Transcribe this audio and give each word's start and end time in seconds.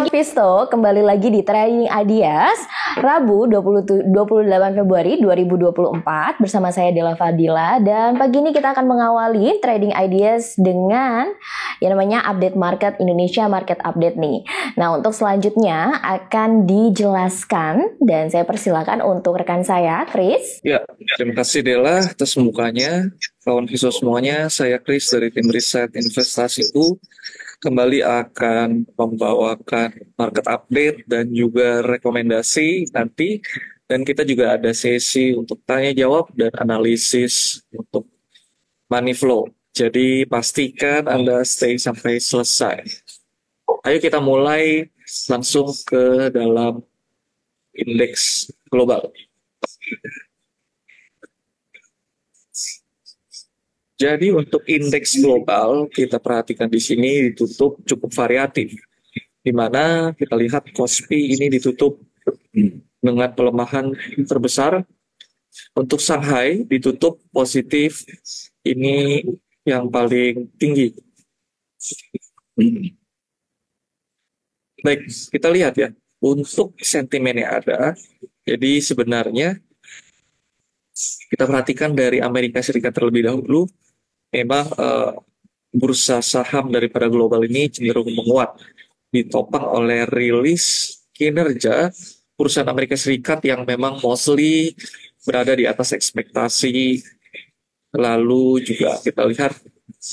Pagi 0.00 0.16
Visto. 0.16 0.64
Kembali 0.72 1.04
lagi 1.04 1.28
di 1.28 1.44
Trading 1.44 1.84
Ideas 1.84 2.56
Rabu 3.04 3.44
20, 3.44 4.08
28 4.16 4.48
Februari 4.72 5.20
2024 5.20 6.40
bersama 6.40 6.72
saya 6.72 6.88
Dela 6.88 7.12
Fadila 7.20 7.76
dan 7.84 8.16
pagi 8.16 8.40
ini 8.40 8.48
kita 8.48 8.72
akan 8.72 8.88
mengawali 8.88 9.60
Trading 9.60 9.92
Ideas 9.92 10.56
dengan 10.56 11.28
yang 11.84 11.92
namanya 11.92 12.24
update 12.32 12.56
market 12.56 12.96
Indonesia 12.96 13.44
Market 13.44 13.76
Update 13.84 14.16
nih. 14.16 14.40
Nah, 14.80 14.96
untuk 14.96 15.12
selanjutnya 15.12 16.00
akan 16.00 16.64
dijelaskan 16.64 18.00
dan 18.00 18.32
saya 18.32 18.48
persilakan 18.48 19.04
untuk 19.04 19.36
rekan 19.36 19.68
saya 19.68 20.08
Chris. 20.08 20.64
Ya, 20.64 20.80
terima 21.20 21.36
kasih 21.36 21.60
Dela 21.60 22.08
atas 22.08 22.40
pembukanya. 22.40 23.12
Kawan 23.44 23.68
Visto 23.68 23.92
semuanya, 23.92 24.48
saya 24.48 24.80
Chris 24.80 25.12
dari 25.12 25.28
tim 25.28 25.52
riset 25.52 25.92
investasiku 25.92 26.96
kembali 27.60 28.00
akan 28.00 28.88
membawakan 28.96 29.92
market 30.16 30.46
update 30.48 31.04
dan 31.04 31.28
juga 31.28 31.84
rekomendasi 31.84 32.88
nanti 32.90 33.44
dan 33.84 34.00
kita 34.02 34.24
juga 34.24 34.56
ada 34.56 34.72
sesi 34.72 35.36
untuk 35.36 35.60
tanya 35.68 35.92
jawab 35.92 36.32
dan 36.32 36.50
analisis 36.56 37.60
untuk 37.68 38.08
money 38.88 39.12
flow. 39.12 39.50
Jadi 39.70 40.26
pastikan 40.26 41.06
Anda 41.06 41.44
stay 41.46 41.78
sampai 41.78 42.18
selesai. 42.18 42.82
Ayo 43.86 43.98
kita 44.02 44.18
mulai 44.18 44.90
langsung 45.30 45.70
ke 45.86 46.32
dalam 46.34 46.82
indeks 47.76 48.50
global. 48.70 49.12
Jadi 54.00 54.32
untuk 54.32 54.64
indeks 54.64 55.20
global 55.20 55.84
kita 55.92 56.16
perhatikan 56.16 56.72
di 56.72 56.80
sini 56.80 57.28
ditutup 57.28 57.84
cukup 57.84 58.08
variatif. 58.16 58.72
Di 59.44 59.52
mana 59.52 60.16
kita 60.16 60.40
lihat 60.40 60.72
Kospi 60.72 61.36
ini 61.36 61.52
ditutup 61.52 62.00
dengan 62.96 63.28
pelemahan 63.28 63.92
terbesar. 64.24 64.88
Untuk 65.76 66.00
Shanghai 66.00 66.64
ditutup 66.64 67.20
positif 67.28 68.08
ini 68.64 69.20
yang 69.68 69.92
paling 69.92 70.48
tinggi. 70.56 70.96
Baik, 74.80 75.00
kita 75.28 75.48
lihat 75.52 75.76
ya. 75.76 75.92
Untuk 76.24 76.72
sentimen 76.80 77.36
yang 77.36 77.60
ada, 77.60 77.92
jadi 78.48 78.80
sebenarnya 78.80 79.60
kita 81.32 81.44
perhatikan 81.48 81.92
dari 81.92 82.20
Amerika 82.20 82.60
Serikat 82.60 82.92
terlebih 82.92 83.24
dahulu, 83.24 83.64
memang 84.30 84.66
uh, 84.78 85.18
bursa 85.70 86.18
saham 86.22 86.70
daripada 86.70 87.06
global 87.06 87.46
ini 87.46 87.70
cenderung 87.70 88.10
menguat 88.10 88.58
ditopang 89.10 89.66
oleh 89.66 90.06
rilis 90.06 90.96
kinerja 91.14 91.90
perusahaan 92.34 92.70
Amerika 92.70 92.96
Serikat 92.96 93.42
yang 93.44 93.66
memang 93.66 94.00
mostly 94.00 94.74
berada 95.26 95.52
di 95.52 95.68
atas 95.68 95.92
ekspektasi. 95.92 97.04
Lalu 97.90 98.62
juga 98.62 99.02
kita 99.02 99.26
lihat 99.26 99.58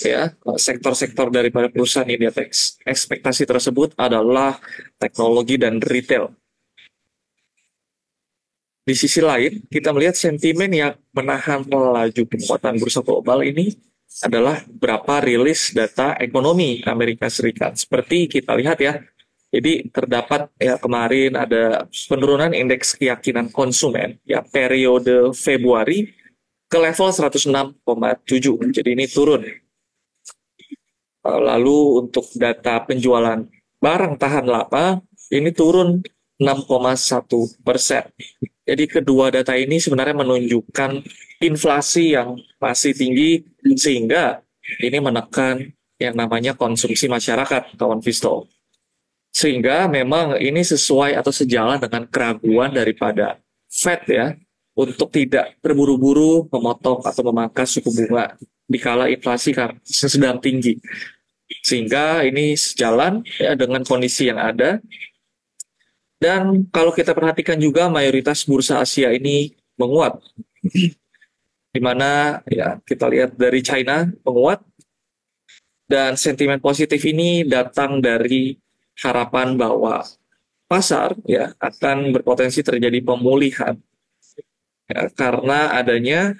ya 0.01 0.33
sektor-sektor 0.57 1.29
daripada 1.29 1.69
perusahaan 1.69 2.09
ini 2.09 2.25
atas 2.25 2.81
ekspektasi 2.81 3.45
tersebut 3.45 3.93
adalah 3.95 4.57
teknologi 4.97 5.61
dan 5.61 5.77
retail. 5.79 6.33
Di 8.81 8.97
sisi 8.97 9.21
lain 9.21 9.63
kita 9.69 9.93
melihat 9.93 10.17
sentimen 10.17 10.73
yang 10.73 10.97
menahan 11.13 11.63
melaju 11.69 12.23
penguatan 12.25 12.81
bursa 12.81 13.05
global 13.05 13.45
ini 13.45 13.77
adalah 14.23 14.63
berapa 14.65 15.21
rilis 15.21 15.75
data 15.75 16.17
ekonomi 16.17 16.81
Amerika 16.87 17.29
Serikat. 17.29 17.77
Seperti 17.77 18.25
kita 18.25 18.57
lihat 18.57 18.81
ya, 18.81 18.97
jadi 19.47 19.87
terdapat 19.93 20.51
ya 20.59 20.75
kemarin 20.75 21.39
ada 21.39 21.87
penurunan 22.11 22.51
indeks 22.51 22.99
keyakinan 22.99 23.47
konsumen 23.53 24.19
ya 24.27 24.43
periode 24.43 25.31
Februari 25.31 26.11
ke 26.67 26.77
level 26.77 27.09
106,7. 27.15 27.79
Jadi 28.75 28.89
ini 28.91 29.07
turun. 29.07 29.47
Lalu 31.27 32.07
untuk 32.07 32.27
data 32.35 32.83
penjualan 32.83 33.39
barang 33.79 34.15
tahan 34.19 34.45
lama 34.47 34.99
ini 35.31 35.51
turun 35.51 36.03
6,1 36.37 37.63
persen. 37.63 38.03
Jadi 38.67 38.83
kedua 38.85 39.31
data 39.31 39.55
ini 39.55 39.79
sebenarnya 39.79 40.27
menunjukkan 40.27 41.07
inflasi 41.39 42.19
yang 42.19 42.35
masih 42.59 42.91
tinggi 42.91 43.47
sehingga 43.75 44.39
ini 44.79 45.01
menekan 45.01 45.73
yang 45.97 46.13
namanya 46.13 46.53
konsumsi 46.53 47.09
masyarakat, 47.09 47.75
kawan 47.75 47.99
Visto. 47.99 48.47
Sehingga 49.33 49.89
memang 49.89 50.37
ini 50.37 50.61
sesuai 50.61 51.17
atau 51.17 51.33
sejalan 51.33 51.81
dengan 51.81 52.05
keraguan 52.09 52.73
daripada 52.73 53.41
Fed 53.67 54.01
ya 54.07 54.33
untuk 54.77 55.09
tidak 55.09 55.57
terburu-buru 55.59 56.45
memotong 56.53 57.01
atau 57.01 57.21
memangkas 57.27 57.77
suku 57.77 57.89
bunga 57.89 58.37
dikala 58.69 59.09
inflasi 59.09 59.53
sedang 59.85 60.37
tinggi. 60.37 60.77
Sehingga 61.65 62.21
ini 62.25 62.53
sejalan 62.53 63.25
ya 63.39 63.57
dengan 63.57 63.81
kondisi 63.81 64.29
yang 64.29 64.37
ada 64.37 64.81
dan 66.17 66.65
kalau 66.73 66.89
kita 66.89 67.13
perhatikan 67.13 67.61
juga 67.61 67.85
mayoritas 67.93 68.41
bursa 68.41 68.81
Asia 68.81 69.13
ini 69.13 69.53
menguat. 69.77 70.17
Di 71.77 71.81
mana 71.85 72.41
ya 72.49 72.81
kita 72.81 73.05
lihat 73.05 73.37
dari 73.37 73.61
China 73.61 74.09
menguat 74.25 74.65
dan 75.85 76.17
sentimen 76.17 76.57
positif 76.57 77.05
ini 77.05 77.45
datang 77.45 78.01
dari 78.01 78.57
harapan 78.97 79.53
bahwa 79.53 80.01
pasar 80.65 81.13
ya 81.29 81.53
akan 81.61 82.17
berpotensi 82.17 82.65
terjadi 82.65 82.97
pemulihan. 83.05 83.77
Ya, 84.89 85.05
karena 85.13 85.77
adanya 85.77 86.33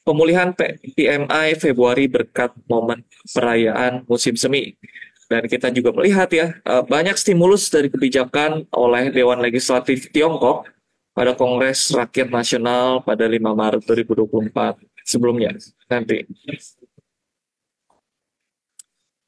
pemulihan 0.00 0.56
PMI 0.56 1.60
Februari 1.60 2.08
berkat 2.08 2.56
momen 2.64 3.04
perayaan 3.36 4.08
musim 4.08 4.32
semi. 4.32 4.80
Dan 5.28 5.44
kita 5.44 5.68
juga 5.76 5.92
melihat 5.92 6.32
ya, 6.32 6.56
eh, 6.56 6.82
banyak 6.88 7.20
stimulus 7.20 7.68
dari 7.68 7.92
kebijakan 7.92 8.64
oleh 8.72 9.12
Dewan 9.12 9.44
Legislatif 9.44 10.08
Tiongkok 10.08 10.64
pada 11.10 11.34
Kongres 11.34 11.90
Rakyat 11.90 12.28
Nasional 12.30 13.02
pada 13.02 13.26
5 13.26 13.36
Maret 13.42 13.82
2024 13.84 14.78
sebelumnya 15.04 15.54
nanti. 15.90 16.26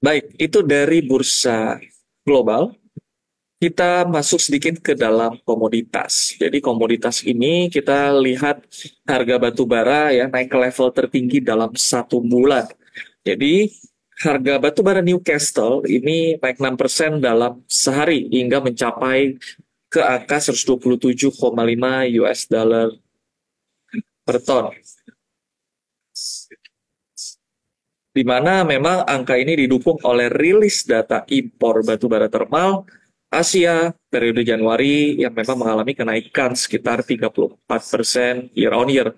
Baik, 0.03 0.35
itu 0.35 0.59
dari 0.67 0.99
bursa 0.99 1.79
global. 2.27 2.75
Kita 3.63 4.03
masuk 4.03 4.43
sedikit 4.43 4.83
ke 4.83 4.99
dalam 4.99 5.39
komoditas. 5.47 6.35
Jadi 6.35 6.59
komoditas 6.59 7.23
ini 7.23 7.71
kita 7.71 8.11
lihat 8.19 8.67
harga 9.07 9.39
batu 9.39 9.63
bara 9.63 10.11
ya 10.11 10.27
naik 10.27 10.51
ke 10.51 10.59
level 10.59 10.91
tertinggi 10.91 11.39
dalam 11.39 11.71
satu 11.79 12.19
bulan. 12.19 12.67
Jadi 13.23 13.71
harga 14.19 14.59
batu 14.59 14.83
bara 14.83 14.99
Newcastle 14.99 15.87
ini 15.87 16.35
naik 16.43 16.59
6% 16.59 17.23
dalam 17.23 17.63
sehari 17.71 18.27
hingga 18.35 18.59
mencapai 18.59 19.39
ke 19.93 20.01
angka 20.01 20.41
127,5 20.41 21.37
US 22.25 22.41
dollar 22.49 22.89
per 24.25 24.37
ton. 24.41 24.73
Di 28.13 28.25
mana 28.25 28.65
memang 28.65 29.05
angka 29.05 29.37
ini 29.37 29.57
didukung 29.57 30.01
oleh 30.09 30.33
rilis 30.33 30.89
data 30.89 31.29
impor 31.29 31.85
batu 31.85 32.09
bara 32.09 32.33
termal 32.33 32.89
Asia 33.33 33.89
periode 34.13 34.45
Januari 34.45 35.17
yang 35.17 35.33
memang 35.33 35.65
mengalami 35.65 35.97
kenaikan 35.97 36.53
sekitar 36.53 37.01
34% 37.01 38.53
year 38.53 38.77
on 38.77 38.93
year 38.93 39.09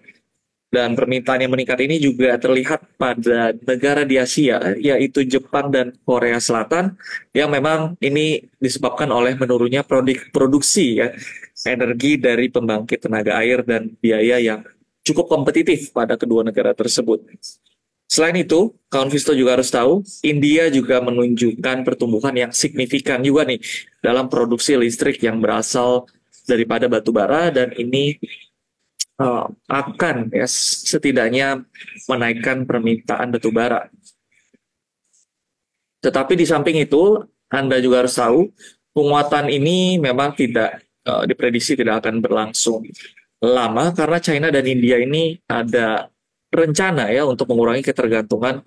dan 0.75 0.99
permintaan 0.99 1.47
yang 1.47 1.55
meningkat 1.55 1.79
ini 1.87 2.03
juga 2.03 2.35
terlihat 2.35 2.99
pada 2.99 3.55
negara 3.55 4.03
di 4.03 4.19
Asia, 4.19 4.59
yaitu 4.75 5.23
Jepang 5.23 5.71
dan 5.71 5.94
Korea 6.03 6.43
Selatan, 6.43 6.99
yang 7.31 7.55
memang 7.55 7.94
ini 8.03 8.43
disebabkan 8.59 9.06
oleh 9.15 9.38
menurunnya 9.38 9.87
produk 9.87 10.19
produksi 10.35 10.99
ya, 10.99 11.15
energi 11.62 12.19
dari 12.19 12.50
pembangkit 12.50 13.06
tenaga 13.06 13.38
air 13.38 13.62
dan 13.62 13.94
biaya 14.03 14.43
yang 14.43 14.67
cukup 15.06 15.31
kompetitif 15.31 15.94
pada 15.94 16.19
kedua 16.19 16.43
negara 16.43 16.75
tersebut. 16.75 17.23
Selain 18.11 18.35
itu, 18.35 18.75
kawan 18.91 19.09
Visto 19.09 19.31
juga 19.32 19.55
harus 19.56 19.71
tahu, 19.71 20.03
India 20.26 20.69
juga 20.75 20.99
menunjukkan 21.00 21.87
pertumbuhan 21.87 22.35
yang 22.35 22.50
signifikan 22.50 23.23
juga 23.23 23.47
nih 23.47 23.62
dalam 24.03 24.26
produksi 24.26 24.75
listrik 24.75 25.23
yang 25.23 25.38
berasal 25.38 26.11
daripada 26.44 26.91
batu 26.91 27.09
bara 27.15 27.49
dan 27.49 27.73
ini 27.79 28.21
uh, 29.20 29.46
akan 29.70 30.31
ya 30.34 30.46
setidaknya 30.87 31.62
menaikkan 32.11 32.66
permintaan 32.66 33.34
batu 33.34 33.50
bara. 33.55 33.90
Tetapi 36.05 36.37
di 36.37 36.44
samping 36.44 36.76
itu, 36.84 37.25
Anda 37.49 37.81
juga 37.81 38.05
harus 38.05 38.16
tahu 38.16 38.52
penguatan 38.93 39.49
ini 39.49 39.96
memang 39.96 40.37
tidak 40.37 40.84
uh, 41.08 41.25
diprediksi 41.25 41.75
tidak 41.75 42.05
akan 42.05 42.20
berlangsung 42.20 42.84
lama 43.40 43.93
karena 43.93 44.19
China 44.20 44.46
dan 44.49 44.64
India 44.64 44.96
ini 45.00 45.37
ada 45.49 46.08
rencana 46.49 47.11
ya 47.11 47.26
untuk 47.26 47.50
mengurangi 47.50 47.82
ketergantungan 47.82 48.62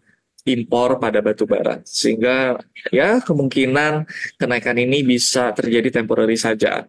impor 0.47 0.99
pada 0.99 1.19
batu 1.19 1.43
bara. 1.47 1.81
Sehingga 1.83 2.59
ya 2.91 3.19
kemungkinan 3.23 4.07
kenaikan 4.39 4.77
ini 4.79 5.03
bisa 5.03 5.51
terjadi 5.55 6.01
temporary 6.01 6.39
saja. 6.39 6.87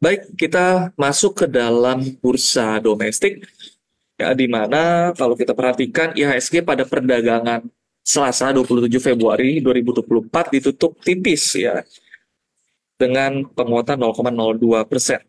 Baik, 0.00 0.32
kita 0.32 0.96
masuk 0.96 1.44
ke 1.44 1.46
dalam 1.46 2.00
bursa 2.24 2.80
domestik 2.80 3.44
ya 4.16 4.32
di 4.32 4.48
mana 4.48 5.12
kalau 5.12 5.36
kita 5.36 5.52
perhatikan 5.52 6.16
IHSG 6.16 6.64
pada 6.64 6.88
perdagangan 6.88 7.68
Selasa 8.00 8.48
27 8.48 8.96
Februari 8.96 9.60
2024 9.60 10.56
ditutup 10.56 10.96
tipis 11.04 11.52
ya 11.52 11.84
dengan 12.96 13.44
penguatan 13.52 14.00
0,02 14.00 14.88
persen. 14.88 15.20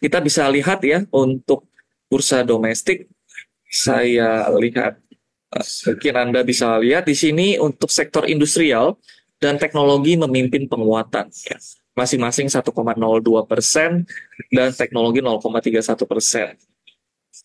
Kita 0.00 0.24
bisa 0.24 0.48
lihat 0.48 0.80
ya 0.80 1.04
untuk 1.12 1.68
bursa 2.08 2.40
domestik, 2.40 3.04
saya 3.68 4.48
lihat 4.56 4.96
mungkin 5.84 6.14
Anda 6.16 6.40
bisa 6.40 6.80
lihat 6.80 7.04
di 7.04 7.12
sini 7.12 7.60
untuk 7.60 7.92
sektor 7.92 8.24
industrial 8.24 8.96
dan 9.36 9.60
teknologi 9.60 10.16
memimpin 10.16 10.72
penguatan. 10.72 11.28
Ya 11.44 11.60
masing-masing 11.94 12.46
1,02 12.48 12.70
persen 13.50 14.06
dan 14.50 14.70
teknologi 14.72 15.20
0,31 15.22 16.06
persen. 16.06 16.54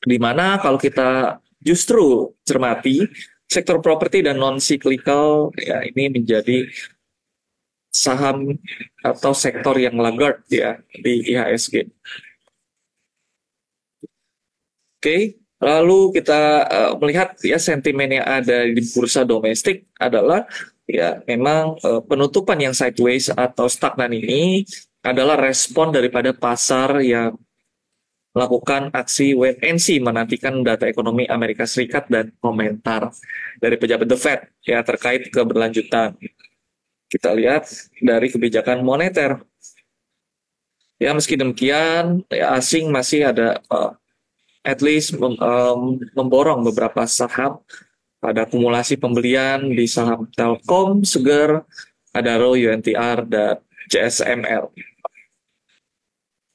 Di 0.01 0.17
mana 0.17 0.57
kalau 0.61 0.77
kita 0.77 1.39
justru 1.61 2.33
cermati 2.45 3.05
sektor 3.45 3.81
properti 3.81 4.25
dan 4.25 4.41
non 4.41 4.57
cyclical 4.57 5.53
ya 5.57 5.81
ini 5.85 6.09
menjadi 6.09 6.65
saham 7.95 8.59
atau 8.99 9.31
sektor 9.31 9.79
yang 9.79 9.95
laggard 9.95 10.43
ya 10.51 10.75
di 10.91 11.31
IHSG. 11.31 11.87
Oke, 14.99 15.39
lalu 15.61 16.11
kita 16.11 16.41
uh, 16.67 16.91
melihat 16.99 17.37
ya 17.39 17.55
sentimen 17.55 18.19
yang 18.19 18.27
ada 18.27 18.67
di 18.67 18.81
bursa 18.91 19.23
domestik 19.23 19.87
adalah 19.95 20.43
ya 20.85 21.21
memang 21.25 21.77
uh, 21.81 22.01
penutupan 22.05 22.61
yang 22.61 22.73
sideways 22.73 23.29
atau 23.33 23.65
stagnan 23.65 24.13
ini 24.13 24.65
adalah 25.05 25.37
respon 25.37 25.93
daripada 25.93 26.33
pasar 26.33 27.01
yang 27.01 27.37
melakukan 28.35 28.91
aksi 28.91 29.31
wait 29.31 29.63
and 29.63 29.79
see 29.79 30.01
menantikan 30.01 30.59
data 30.59 30.85
ekonomi 30.85 31.23
Amerika 31.29 31.63
Serikat 31.63 32.11
dan 32.11 32.35
komentar 32.43 33.13
dari 33.63 33.79
pejabat 33.79 34.07
The 34.11 34.17
Fed 34.19 34.41
ya 34.67 34.83
terkait 34.83 35.31
keberlanjutan. 35.31 36.19
Kita 37.07 37.31
lihat 37.31 37.71
dari 38.03 38.27
kebijakan 38.27 38.83
moneter. 38.83 39.39
Ya 40.99 41.11
meski 41.11 41.35
demikian, 41.35 42.23
ya, 42.31 42.55
asing 42.55 42.87
masih 42.91 43.31
ada 43.31 43.59
uh, 43.67 43.95
at 44.63 44.79
least 44.79 45.15
mem, 45.15 45.35
um, 45.39 45.99
memborong 46.15 46.63
beberapa 46.65 47.03
saham 47.07 47.61
pada 48.25 48.49
akumulasi 48.49 48.97
pembelian 48.97 49.69
di 49.69 49.85
saham 49.85 50.25
Telkom, 50.33 51.05
Seger, 51.05 51.61
Adaro, 52.09 52.57
UNTR, 52.57 53.21
dan 53.29 53.61
JSML. 53.85 54.73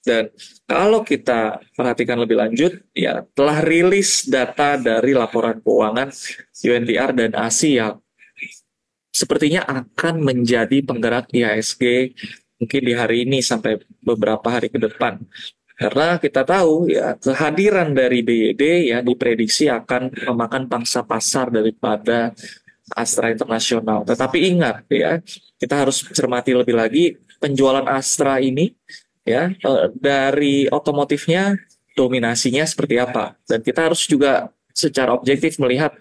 Dan 0.02 0.34
kalau 0.66 1.06
kita 1.06 1.62
perhatikan 1.78 2.18
lebih 2.18 2.42
lanjut, 2.42 2.82
ya 2.90 3.22
telah 3.38 3.62
rilis 3.62 4.26
data 4.26 4.74
dari 4.74 5.14
laporan 5.14 5.62
keuangan 5.62 6.10
UNTR 6.58 7.10
dan 7.14 7.30
ASI 7.38 7.78
yang 7.78 8.02
sepertinya 9.14 9.62
akan 9.62 10.26
menjadi 10.26 10.82
penggerak 10.82 11.30
IHSG 11.30 12.16
mungkin 12.58 12.82
di 12.82 12.92
hari 12.98 13.28
ini 13.28 13.38
sampai 13.44 13.78
beberapa 14.02 14.48
hari 14.50 14.74
ke 14.74 14.80
depan. 14.82 15.22
Karena 15.80 16.20
kita 16.20 16.44
tahu 16.44 16.92
ya 16.92 17.16
kehadiran 17.16 17.96
dari 17.96 18.20
BYD 18.20 18.92
ya 18.92 18.98
diprediksi 19.00 19.64
akan 19.72 20.12
memakan 20.28 20.68
pangsa 20.68 21.00
pasar 21.00 21.48
daripada 21.48 22.36
Astra 22.92 23.32
Internasional. 23.32 24.04
Tetapi 24.04 24.38
ingat 24.44 24.84
ya, 24.92 25.24
kita 25.56 25.80
harus 25.80 26.04
cermati 26.12 26.52
lebih 26.52 26.76
lagi 26.76 27.16
penjualan 27.40 27.88
Astra 27.88 28.36
ini 28.44 28.76
ya 29.24 29.48
eh, 29.56 29.88
dari 29.96 30.68
otomotifnya 30.68 31.56
dominasinya 31.96 32.68
seperti 32.68 33.00
apa. 33.00 33.40
Dan 33.48 33.64
kita 33.64 33.88
harus 33.88 34.04
juga 34.04 34.52
secara 34.76 35.16
objektif 35.16 35.56
melihat 35.56 35.96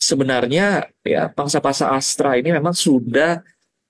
sebenarnya 0.00 0.88
ya 1.04 1.28
pangsa 1.28 1.60
pasar 1.60 1.92
Astra 1.92 2.40
ini 2.40 2.48
memang 2.48 2.72
sudah 2.72 3.44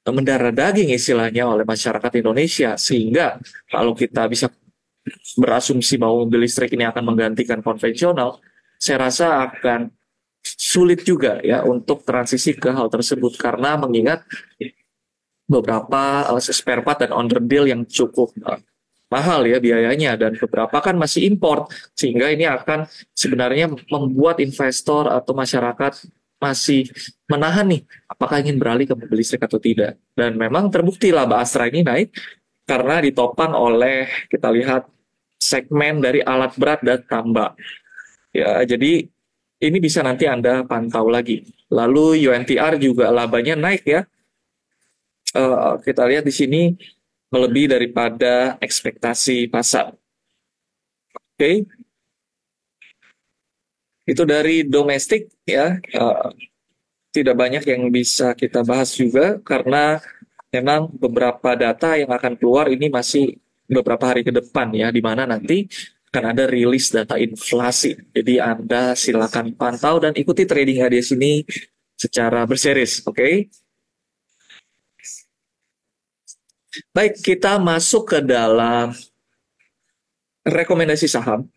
mendarah 0.07 0.51
daging 0.51 0.91
istilahnya 0.91 1.47
oleh 1.47 1.63
masyarakat 1.63 2.11
Indonesia 2.19 2.75
sehingga 2.75 3.39
kalau 3.71 3.95
kita 3.95 4.27
bisa 4.31 4.51
berasumsi 5.39 5.97
bahwa 5.97 6.27
mobil 6.27 6.47
listrik 6.47 6.75
ini 6.75 6.87
akan 6.87 7.03
menggantikan 7.03 7.63
konvensional, 7.63 8.43
saya 8.77 9.09
rasa 9.09 9.47
akan 9.47 9.91
sulit 10.43 11.03
juga 11.03 11.43
ya 11.43 11.67
untuk 11.67 12.07
transisi 12.07 12.55
ke 12.55 12.71
hal 12.71 12.91
tersebut. 12.91 13.39
Karena 13.39 13.79
mengingat 13.79 14.27
beberapa 15.47 16.27
uh, 16.27 16.43
spare 16.43 16.83
part 16.83 17.07
dan 17.07 17.15
under 17.15 17.39
deal 17.39 17.71
yang 17.71 17.87
cukup 17.87 18.35
uh, 18.43 18.59
mahal 19.07 19.47
ya 19.47 19.63
biayanya 19.63 20.19
dan 20.19 20.35
beberapa 20.35 20.83
kan 20.83 20.99
masih 20.99 21.31
import 21.31 21.71
sehingga 21.95 22.27
ini 22.35 22.43
akan 22.51 22.91
sebenarnya 23.15 23.71
membuat 23.87 24.43
investor 24.43 25.07
atau 25.07 25.31
masyarakat 25.31 26.03
masih 26.37 26.91
menahan 27.31 27.65
nih 27.65 27.83
apakah 28.11 28.43
ingin 28.43 28.59
beralih 28.59 28.85
ke 28.91 28.95
mobil 28.99 29.23
listrik 29.23 29.47
atau 29.47 29.63
tidak. 29.63 29.97
Dan 30.13 30.37
memang 30.37 30.69
terbukti 30.69 31.15
laba 31.15 31.41
Astra 31.41 31.71
ini 31.71 31.87
naik 31.87 32.13
karena 32.67 32.99
ditopang 32.99 33.55
oleh 33.55 34.11
kita 34.27 34.51
lihat 34.51 34.91
segmen 35.47 36.03
dari 36.03 36.19
alat 36.27 36.59
berat 36.59 36.83
dan 36.83 37.01
tambak. 37.07 37.55
Ya, 38.35 38.67
jadi 38.67 39.07
ini 39.63 39.79
bisa 39.81 40.03
nanti 40.03 40.27
Anda 40.29 40.67
pantau 40.67 41.09
lagi. 41.09 41.47
Lalu 41.73 42.29
UNTR 42.29 42.77
juga 42.77 43.09
labanya 43.09 43.57
naik 43.57 43.87
ya. 43.87 44.03
Uh, 45.33 45.79
kita 45.81 46.05
lihat 46.05 46.25
di 46.25 46.35
sini 46.35 46.63
melebihi 47.33 47.69
daripada 47.71 48.61
ekspektasi 48.61 49.49
pasar. 49.49 49.95
Oke. 51.15 51.39
Okay. 51.39 51.57
Itu 54.07 54.23
dari 54.23 54.63
domestik 54.63 55.33
ya. 55.49 55.81
Uh, 55.97 56.31
tidak 57.11 57.37
banyak 57.41 57.65
yang 57.65 57.89
bisa 57.89 58.37
kita 58.37 58.61
bahas 58.61 58.93
juga 58.93 59.41
karena 59.41 59.97
memang 60.53 60.93
beberapa 60.93 61.57
data 61.57 61.97
yang 61.97 62.13
akan 62.13 62.37
keluar 62.37 62.69
ini 62.69 62.93
masih 62.93 63.41
beberapa 63.67 64.11
hari 64.11 64.23
ke 64.23 64.33
depan 64.33 64.71
ya, 64.73 64.89
di 64.95 65.03
mana 65.03 65.27
nanti 65.27 65.67
akan 66.11 66.25
ada 66.33 66.45
rilis 66.49 66.89
data 66.89 67.21
inflasi. 67.21 67.93
Jadi 68.15 68.41
Anda 68.41 68.97
silakan 68.97 69.53
pantau 69.53 70.01
dan 70.01 70.17
ikuti 70.17 70.49
trading 70.49 70.81
ADS 70.87 71.13
ini 71.13 71.45
secara 71.93 72.47
berseris, 72.49 73.05
oke? 73.05 73.17
Okay? 73.17 73.35
Baik, 76.93 77.21
kita 77.21 77.57
masuk 77.57 78.17
ke 78.17 78.19
dalam 78.21 78.93
rekomendasi 80.45 81.09
saham. 81.09 81.49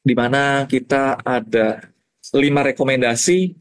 Di 0.00 0.14
mana 0.16 0.66
kita 0.66 1.22
ada 1.22 1.86
lima 2.34 2.66
rekomendasi 2.66 3.54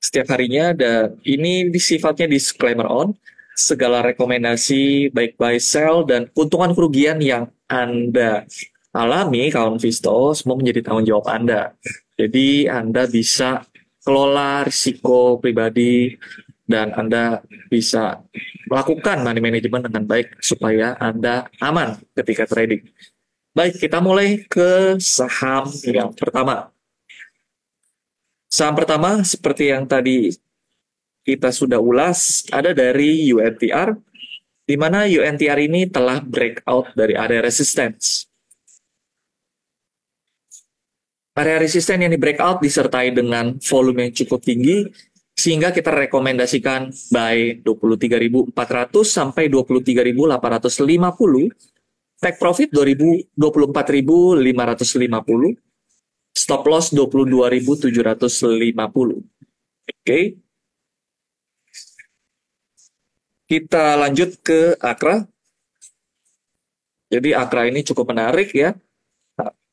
setiap 0.00 0.32
harinya 0.32 0.72
dan 0.72 1.20
ini 1.28 1.68
sifatnya 1.76 2.24
disclaimer 2.24 2.88
on 2.88 3.12
segala 3.60 4.00
rekomendasi 4.00 5.12
baik 5.12 5.36
buy 5.36 5.60
sell 5.60 6.08
dan 6.08 6.32
keuntungan 6.32 6.72
kerugian 6.72 7.20
yang 7.20 7.52
Anda 7.68 8.48
alami 8.90 9.52
kawan 9.52 9.78
Visto 9.78 10.32
semua 10.32 10.56
menjadi 10.56 10.80
tanggung 10.80 11.06
jawab 11.06 11.28
Anda. 11.28 11.76
Jadi 12.16 12.66
Anda 12.66 13.04
bisa 13.06 13.64
kelola 14.00 14.64
risiko 14.64 15.36
pribadi 15.36 16.16
dan 16.64 16.94
Anda 16.96 17.44
bisa 17.68 18.22
melakukan 18.70 19.26
money 19.26 19.42
management 19.42 19.90
dengan 19.90 20.04
baik 20.06 20.38
supaya 20.40 20.94
Anda 20.96 21.50
aman 21.58 21.98
ketika 22.14 22.46
trading. 22.46 22.86
Baik, 23.50 23.82
kita 23.82 23.98
mulai 23.98 24.46
ke 24.46 24.94
saham 25.02 25.66
yang 25.82 26.14
pertama. 26.14 26.70
Saham 28.46 28.78
pertama 28.78 29.22
seperti 29.26 29.74
yang 29.74 29.86
tadi 29.86 30.30
kita 31.24 31.52
sudah 31.52 31.80
ulas 31.80 32.44
ada 32.50 32.72
dari 32.72 33.30
UNTR, 33.30 33.94
di 34.64 34.76
mana 34.78 35.04
UNTR 35.04 35.58
ini 35.60 35.86
telah 35.90 36.20
breakout 36.22 36.94
dari 36.96 37.14
area 37.18 37.42
resistance. 37.44 38.30
Area 41.40 41.56
resisten 41.62 42.04
yang 42.04 42.12
di 42.12 42.20
breakout 42.20 42.60
disertai 42.60 43.16
dengan 43.16 43.56
volume 43.64 44.04
yang 44.04 44.12
cukup 44.12 44.44
tinggi, 44.44 44.84
sehingga 45.32 45.72
kita 45.72 45.88
rekomendasikan 45.88 46.92
buy 47.08 47.64
23.400 47.64 48.52
sampai 49.08 49.48
23.850, 49.48 52.20
take 52.20 52.36
profit 52.36 52.68
24.550, 52.68 54.36
stop 56.36 56.60
loss 56.68 56.92
22.750. 56.92 58.76
Oke. 58.76 59.24
Okay. 60.04 60.36
Kita 63.50 63.98
lanjut 63.98 64.38
ke 64.46 64.78
Akra. 64.78 65.26
Jadi 67.10 67.34
Akra 67.34 67.66
ini 67.66 67.82
cukup 67.82 68.14
menarik 68.14 68.54
ya. 68.54 68.78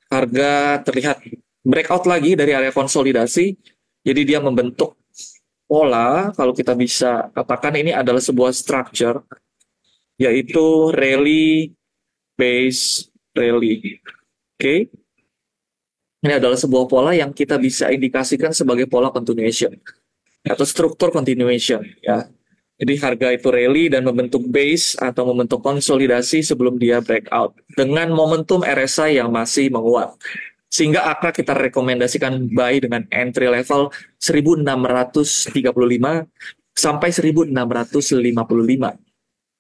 harga 0.08 0.82
terlihat 0.88 1.20
breakout 1.62 2.10
lagi 2.10 2.34
dari 2.34 2.58
area 2.58 2.74
konsolidasi. 2.74 3.54
Jadi 4.02 4.22
dia 4.24 4.42
membentuk 4.42 4.98
pola, 5.70 6.32
kalau 6.34 6.58
kita 6.58 6.74
bisa 6.74 7.30
katakan 7.36 7.76
ini 7.78 7.92
adalah 7.94 8.24
sebuah 8.24 8.56
structure, 8.56 9.22
yaitu 10.18 10.90
rally 10.96 11.76
base 12.34 13.12
rally. 13.36 14.00
Oke. 14.58 14.58
Okay? 14.58 14.80
Ini 16.26 16.42
adalah 16.42 16.58
sebuah 16.58 16.90
pola 16.90 17.14
yang 17.14 17.30
kita 17.30 17.62
bisa 17.62 17.94
indikasikan 17.94 18.56
sebagai 18.58 18.90
pola 18.90 19.14
continuation 19.14 19.70
atau 20.42 20.66
struktur 20.66 21.14
continuation 21.14 21.84
ya. 22.02 22.26
Jadi 22.78 22.94
harga 23.02 23.34
itu 23.34 23.50
rally 23.50 23.90
dan 23.90 24.06
membentuk 24.06 24.46
base 24.46 24.94
atau 25.02 25.34
membentuk 25.34 25.66
konsolidasi 25.66 26.46
sebelum 26.46 26.78
dia 26.78 27.02
breakout 27.02 27.58
dengan 27.74 28.14
momentum 28.14 28.62
RSI 28.62 29.18
yang 29.18 29.34
masih 29.34 29.74
menguat. 29.74 30.14
Sehingga 30.70 31.10
akan 31.10 31.34
kita 31.34 31.58
rekomendasikan 31.58 32.54
buy 32.54 32.78
dengan 32.78 33.10
entry 33.10 33.50
level 33.50 33.90
1635 34.22 35.74
sampai 36.78 37.10
1655. 37.10 39.02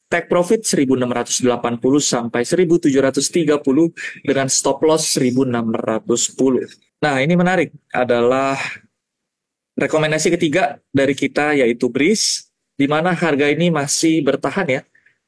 Take 0.07 0.29
profit 0.31 0.61
1680 0.63 1.43
sampai 1.99 2.41
1730 2.45 4.23
dengan 4.23 4.47
stop 4.47 4.79
loss 4.85 5.17
1610. 5.17 6.69
Nah, 7.03 7.19
ini 7.19 7.33
menarik 7.35 7.73
adalah 7.91 8.55
rekomendasi 9.75 10.31
ketiga 10.37 10.79
dari 10.93 11.11
kita 11.11 11.59
yaitu 11.59 11.91
BRIS 11.91 12.46
di 12.77 12.85
mana 12.85 13.11
harga 13.17 13.49
ini 13.49 13.73
masih 13.73 14.21
bertahan 14.21 14.67
ya. 14.69 14.81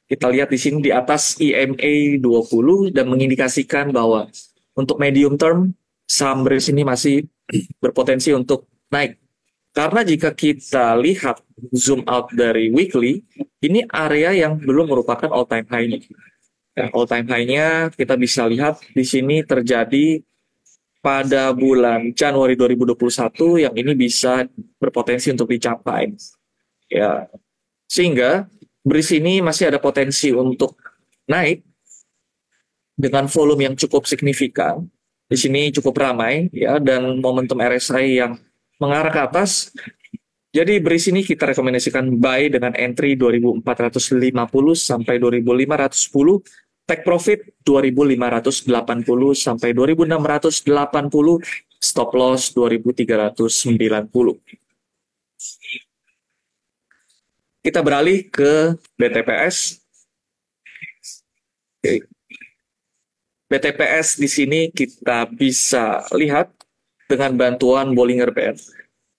Kita 0.06 0.26
lihat 0.26 0.50
di 0.50 0.58
sini 0.58 0.78
di 0.82 0.90
atas 0.90 1.38
EMA 1.38 2.18
20 2.18 2.94
dan 2.94 3.06
mengindikasikan 3.06 3.94
bahwa 3.94 4.26
untuk 4.74 4.98
medium 4.98 5.34
term 5.34 5.74
saham 6.06 6.42
BRIS 6.42 6.70
ini 6.70 6.82
masih 6.82 7.26
berpotensi 7.82 8.34
untuk 8.34 8.66
naik. 8.90 9.18
Karena 9.70 10.02
jika 10.02 10.34
kita 10.34 10.98
lihat 10.98 11.38
zoom 11.70 12.02
out 12.10 12.34
dari 12.34 12.74
weekly, 12.74 13.22
ini 13.62 13.86
area 13.86 14.34
yang 14.34 14.58
belum 14.58 14.90
merupakan 14.90 15.30
all 15.30 15.46
time 15.46 15.66
high 15.70 15.86
ini. 15.86 15.98
Ya, 16.74 16.90
all 16.90 17.06
time 17.06 17.26
high-nya 17.30 17.94
kita 17.94 18.18
bisa 18.18 18.50
lihat 18.50 18.82
di 18.90 19.06
sini 19.06 19.46
terjadi 19.46 20.22
pada 20.98 21.54
bulan 21.54 22.10
Januari 22.12 22.58
2021 22.58 23.62
yang 23.62 23.74
ini 23.78 23.92
bisa 23.94 24.42
berpotensi 24.82 25.30
untuk 25.30 25.54
dicapai. 25.54 26.18
Ya, 26.90 27.30
sehingga 27.86 28.50
BRIS 28.82 29.14
ini 29.14 29.38
masih 29.38 29.70
ada 29.70 29.78
potensi 29.78 30.34
untuk 30.34 30.74
naik 31.30 31.62
dengan 32.98 33.30
volume 33.30 33.70
yang 33.70 33.74
cukup 33.78 34.10
signifikan. 34.10 34.84
Di 35.30 35.38
sini 35.38 35.70
cukup 35.70 35.94
ramai 35.94 36.50
ya 36.50 36.82
dan 36.82 37.22
momentum 37.22 37.62
RSI 37.62 38.18
yang 38.18 38.34
mengarah 38.82 39.14
ke 39.14 39.20
atas. 39.22 39.70
Jadi 40.50 40.82
BRIS 40.82 41.14
ini 41.14 41.22
kita 41.22 41.54
rekomendasikan 41.54 42.10
buy 42.18 42.50
dengan 42.50 42.74
entry 42.74 43.14
2450 43.14 43.62
sampai 44.74 45.22
2510 45.22 46.42
take 46.90 47.06
profit 47.06 47.46
2580 47.62 48.66
sampai 49.38 49.70
2680 49.70 50.66
stop 51.78 52.10
loss 52.18 52.50
2390 52.50 53.30
kita 57.60 57.84
beralih 57.84 58.24
ke 58.28 58.76
BTPS. 58.96 59.80
BTPS 63.50 64.20
di 64.20 64.28
sini 64.28 64.60
kita 64.72 65.28
bisa 65.28 66.04
lihat 66.16 66.52
dengan 67.08 67.36
bantuan 67.36 67.92
Bollinger 67.92 68.32
Band. 68.32 68.60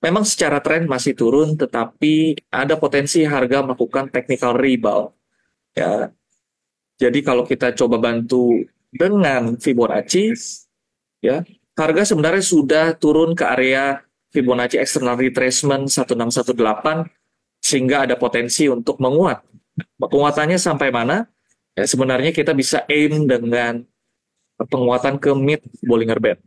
Memang 0.01 0.25
secara 0.25 0.57
tren 0.63 0.89
masih 0.89 1.13
turun, 1.13 1.53
tetapi 1.53 2.33
ada 2.49 2.73
potensi 2.73 3.21
harga 3.21 3.61
melakukan 3.61 4.09
technical 4.09 4.57
rebound. 4.57 5.13
Ya. 5.77 6.09
Jadi 6.97 7.21
kalau 7.21 7.45
kita 7.45 7.73
coba 7.77 8.01
bantu 8.01 8.65
dengan 8.89 9.57
Fibonacci, 9.61 10.33
ya 11.21 11.45
harga 11.77 12.13
sebenarnya 12.13 12.43
sudah 12.45 12.85
turun 12.97 13.37
ke 13.37 13.45
area 13.45 14.01
Fibonacci 14.33 14.81
external 14.81 15.17
retracement 15.17 15.85
1618 15.91 17.20
sehingga 17.71 18.03
ada 18.03 18.19
potensi 18.19 18.67
untuk 18.67 18.99
menguat. 18.99 19.39
Penguatannya 19.95 20.59
sampai 20.59 20.91
mana? 20.91 21.23
Ya, 21.71 21.87
sebenarnya 21.87 22.35
kita 22.35 22.51
bisa 22.51 22.83
aim 22.91 23.23
dengan 23.23 23.87
penguatan 24.59 25.15
ke 25.15 25.31
mid 25.31 25.63
Bollinger 25.87 26.19
Band. 26.19 26.43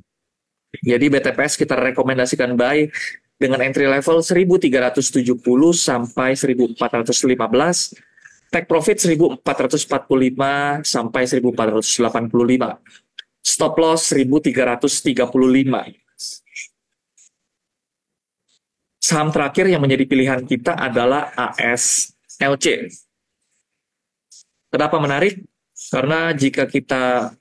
Jadi 0.85 1.09
BTPS 1.09 1.57
kita 1.57 1.81
rekomendasikan 1.81 2.53
buy 2.53 2.85
dengan 3.41 3.65
entry 3.65 3.89
level 3.89 4.21
1370 4.21 5.41
sampai 5.73 6.37
1415, 6.37 7.97
take 8.53 8.69
profit 8.69 9.01
1445 9.01 10.85
sampai 10.85 11.23
1485. 11.25 12.85
Stop 13.45 13.77
loss 13.81 14.13
1335. 14.13 16.04
Saham 19.05 19.29
terakhir 19.29 19.69
yang 19.69 19.85
menjadi 19.85 20.09
pilihan 20.09 20.41
kita 20.49 20.81
adalah 20.81 21.29
ASLC. 21.37 22.89
Kenapa 24.73 24.97
menarik? 24.97 25.45
Karena 25.93 26.33
jika 26.33 26.65
kita 26.65 27.37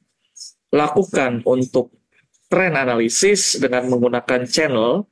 lakukan 0.75 1.39
untuk 1.47 1.95
trend 2.51 2.75
analisis 2.75 3.55
dengan 3.63 3.87
menggunakan 3.87 4.43
channel, 4.43 5.07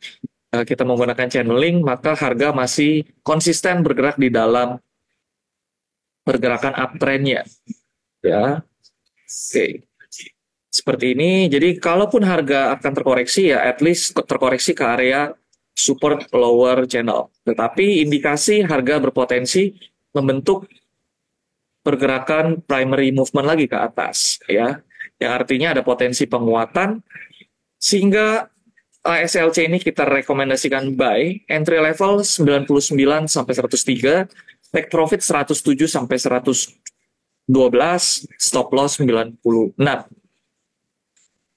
eh, 0.52 0.68
kita 0.68 0.84
menggunakan 0.84 1.32
channeling, 1.32 1.88
maka 1.88 2.20
harga 2.20 2.52
masih 2.52 3.08
konsisten 3.24 3.80
bergerak 3.80 4.20
di 4.20 4.28
dalam 4.28 4.76
pergerakan 6.28 6.76
uptrendnya. 6.76 7.48
Ya, 8.20 8.60
oke. 9.24 9.88
Seperti 10.68 11.16
ini. 11.16 11.48
Jadi 11.48 11.80
kalaupun 11.80 12.28
harga 12.28 12.76
akan 12.76 12.92
terkoreksi 12.92 13.56
ya, 13.56 13.64
at 13.64 13.80
least 13.80 14.20
terkoreksi 14.20 14.76
ke 14.76 14.84
area 14.84 15.32
support 15.82 16.30
lower 16.30 16.86
channel. 16.86 17.34
Tetapi 17.42 18.06
indikasi 18.06 18.62
harga 18.62 19.02
berpotensi 19.02 19.74
membentuk 20.14 20.70
pergerakan 21.82 22.62
primary 22.62 23.10
movement 23.10 23.48
lagi 23.50 23.66
ke 23.66 23.78
atas 23.78 24.38
ya. 24.46 24.78
Yang 25.18 25.32
artinya 25.34 25.68
ada 25.78 25.82
potensi 25.82 26.26
penguatan 26.30 27.02
sehingga 27.82 28.46
ASLC 29.02 29.66
ini 29.66 29.82
kita 29.82 30.06
rekomendasikan 30.06 30.94
buy 30.94 31.42
entry 31.50 31.82
level 31.82 32.22
99 32.22 32.70
sampai 33.26 33.54
103, 33.58 34.30
take 34.70 34.94
profit 34.94 35.26
107 35.26 35.90
sampai 35.90 36.22
112, 36.22 36.78
stop 38.38 38.70
loss 38.70 39.02
96. 39.02 39.42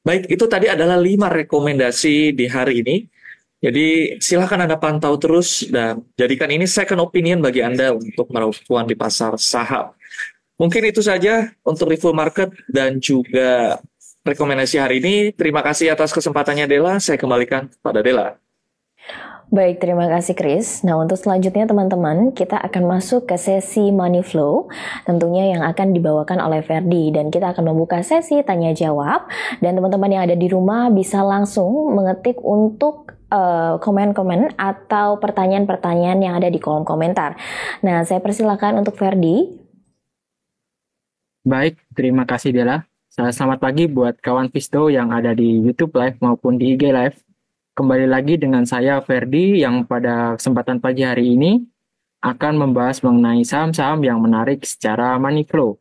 Baik, 0.05 0.29
itu 0.29 0.45
tadi 0.49 0.69
adalah 0.69 0.97
lima 1.01 1.29
rekomendasi 1.29 2.33
di 2.33 2.45
hari 2.49 2.81
ini. 2.81 2.97
Jadi 3.65 4.21
silahkan 4.21 4.61
Anda 4.61 4.77
pantau 4.77 5.17
terus 5.17 5.65
dan 5.73 6.05
jadikan 6.21 6.53
ini 6.53 6.69
second 6.69 7.01
opinion 7.01 7.41
bagi 7.41 7.65
Anda 7.65 7.97
untuk 7.97 8.29
melakukan 8.29 8.85
di 8.85 8.93
pasar 8.93 9.41
saham. 9.41 9.97
Mungkin 10.61 10.85
itu 10.85 11.01
saja 11.01 11.49
untuk 11.65 11.89
review 11.89 12.13
market 12.13 12.53
dan 12.69 13.01
juga 13.01 13.81
rekomendasi 14.21 14.77
hari 14.77 15.01
ini. 15.01 15.15
Terima 15.33 15.65
kasih 15.65 15.97
atas 15.97 16.13
kesempatannya 16.13 16.69
Dela. 16.69 17.01
Saya 17.01 17.17
kembalikan 17.17 17.73
pada 17.81 18.05
Dela. 18.05 18.37
Baik, 19.49 19.81
terima 19.81 20.13
kasih 20.13 20.37
Chris. 20.37 20.85
Nah, 20.85 21.01
untuk 21.01 21.17
selanjutnya 21.17 21.65
teman-teman, 21.65 22.37
kita 22.37 22.59
akan 22.59 22.99
masuk 22.99 23.29
ke 23.29 23.37
sesi 23.39 23.93
money 23.93 24.25
flow, 24.25 24.69
tentunya 25.09 25.57
yang 25.57 25.63
akan 25.63 25.93
dibawakan 25.95 26.43
oleh 26.43 26.65
Ferdi 26.65 27.13
dan 27.15 27.29
kita 27.31 27.53
akan 27.53 27.71
membuka 27.71 28.03
sesi 28.03 28.41
tanya 28.43 28.75
jawab 28.75 29.25
dan 29.61 29.77
teman-teman 29.79 30.11
yang 30.11 30.23
ada 30.27 30.37
di 30.37 30.51
rumah 30.51 30.91
bisa 30.91 31.23
langsung 31.23 31.93
mengetik 31.93 32.41
untuk 32.43 33.14
Eh, 33.33 33.75
komen-komen 33.81 34.53
uh, 34.53 34.59
atau 34.61 35.17
pertanyaan-pertanyaan 35.17 36.21
yang 36.21 36.35
ada 36.37 36.53
di 36.53 36.61
kolom 36.61 36.85
komentar. 36.85 37.35
Nah, 37.81 38.05
saya 38.05 38.21
persilakan 38.21 38.85
untuk 38.85 39.01
Ferdi. 39.01 39.49
Baik, 41.43 41.81
terima 41.97 42.29
kasih 42.29 42.53
Dela. 42.53 42.85
Selamat 43.09 43.59
pagi 43.65 43.89
buat 43.89 44.21
kawan 44.21 44.53
Visto 44.53 44.93
yang 44.93 45.09
ada 45.09 45.33
di 45.33 45.63
YouTube 45.67 45.97
Live 45.97 46.21
maupun 46.21 46.61
di 46.61 46.77
IG 46.77 46.93
Live. 46.93 47.19
Kembali 47.75 48.07
lagi 48.07 48.39
dengan 48.39 48.69
saya 48.69 49.03
Ferdi 49.03 49.65
yang 49.65 49.83
pada 49.89 50.39
kesempatan 50.39 50.79
pagi 50.79 51.03
hari 51.03 51.35
ini 51.35 51.65
akan 52.23 52.55
membahas 52.61 53.03
mengenai 53.03 53.43
saham-saham 53.43 54.05
yang 54.05 54.21
menarik 54.23 54.63
secara 54.63 55.17
money 55.19 55.43
flow. 55.43 55.81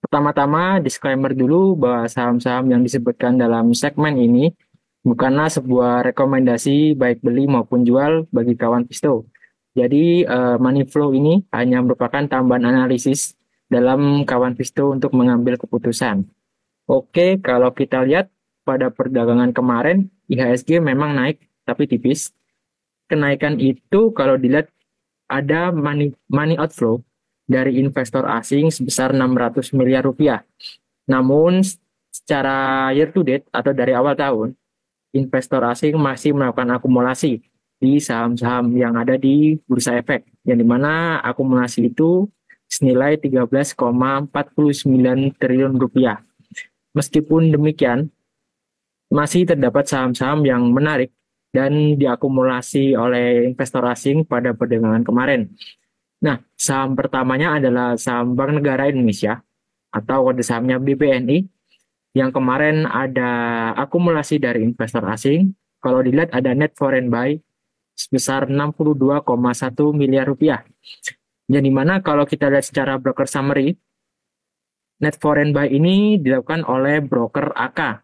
Pertama-tama 0.00 0.80
disclaimer 0.80 1.32
dulu 1.36 1.76
bahwa 1.76 2.08
saham-saham 2.08 2.72
yang 2.72 2.80
disebutkan 2.80 3.36
dalam 3.36 3.72
segmen 3.76 4.16
ini 4.16 4.52
bukanlah 5.04 5.52
sebuah 5.52 6.10
rekomendasi 6.10 6.96
baik 6.96 7.20
beli 7.20 7.44
maupun 7.44 7.84
jual 7.84 8.24
bagi 8.32 8.56
kawan 8.56 8.88
Pisto. 8.88 9.28
Jadi 9.76 10.24
uh, 10.24 10.56
money 10.56 10.88
flow 10.88 11.12
ini 11.12 11.44
hanya 11.52 11.84
merupakan 11.84 12.24
tambahan 12.24 12.64
analisis 12.64 13.36
dalam 13.68 14.24
kawan 14.24 14.56
Pisto 14.56 14.90
untuk 14.90 15.12
mengambil 15.12 15.60
keputusan. 15.60 16.24
Oke, 16.88 17.38
kalau 17.44 17.70
kita 17.76 18.00
lihat 18.02 18.32
pada 18.64 18.88
perdagangan 18.88 19.52
kemarin 19.52 20.08
IHSG 20.32 20.80
memang 20.80 21.12
naik 21.12 21.44
tapi 21.68 21.84
tipis. 21.84 22.32
Kenaikan 23.04 23.60
itu 23.60 24.16
kalau 24.16 24.40
dilihat 24.40 24.72
ada 25.28 25.68
money, 25.68 26.16
money 26.32 26.56
outflow 26.56 27.04
dari 27.44 27.76
investor 27.76 28.24
asing 28.24 28.72
sebesar 28.72 29.12
600 29.12 29.76
miliar 29.76 30.00
rupiah. 30.00 30.40
Namun 31.04 31.60
secara 32.08 32.88
year 32.96 33.12
to 33.12 33.20
date 33.20 33.44
atau 33.52 33.76
dari 33.76 33.92
awal 33.92 34.16
tahun, 34.16 34.56
investor 35.14 35.62
asing 35.64 35.94
masih 35.94 36.34
melakukan 36.34 36.74
akumulasi 36.74 37.40
di 37.78 38.02
saham-saham 38.02 38.74
yang 38.74 38.98
ada 38.98 39.14
di 39.14 39.56
bursa 39.64 39.94
efek, 39.96 40.26
yang 40.42 40.58
di 40.58 40.66
mana 40.66 41.22
akumulasi 41.22 41.94
itu 41.94 42.26
senilai 42.66 43.16
13,49 43.22 43.78
triliun 45.38 45.74
rupiah. 45.78 46.18
Meskipun 46.94 47.54
demikian, 47.54 48.10
masih 49.10 49.46
terdapat 49.46 49.86
saham-saham 49.86 50.42
yang 50.42 50.62
menarik 50.74 51.14
dan 51.54 51.94
diakumulasi 51.94 52.98
oleh 52.98 53.54
investor 53.54 53.86
asing 53.86 54.26
pada 54.26 54.50
perdagangan 54.58 55.06
kemarin. 55.06 55.54
Nah, 56.18 56.42
saham 56.58 56.98
pertamanya 56.98 57.62
adalah 57.62 57.94
saham 57.94 58.34
Bank 58.34 58.58
Negara 58.58 58.90
Indonesia 58.90 59.38
atau 59.94 60.26
kode 60.26 60.42
sahamnya 60.42 60.82
BPNI 60.82 61.53
yang 62.14 62.30
kemarin 62.30 62.86
ada 62.86 63.74
akumulasi 63.74 64.38
dari 64.38 64.62
investor 64.62 65.02
asing. 65.10 65.50
Kalau 65.82 66.00
dilihat 66.00 66.30
ada 66.30 66.54
net 66.54 66.72
foreign 66.78 67.10
buy 67.10 67.36
sebesar 67.92 68.46
62,1 68.46 69.20
miliar 69.92 70.30
rupiah. 70.30 70.62
Yang 71.50 71.62
di 71.68 71.72
mana 71.74 72.00
kalau 72.00 72.24
kita 72.24 72.48
lihat 72.48 72.64
secara 72.64 72.96
broker 72.96 73.28
summary, 73.28 73.76
net 75.02 75.18
foreign 75.18 75.50
buy 75.52 75.68
ini 75.68 76.16
dilakukan 76.22 76.64
oleh 76.64 77.02
broker 77.04 77.52
AK. 77.52 78.00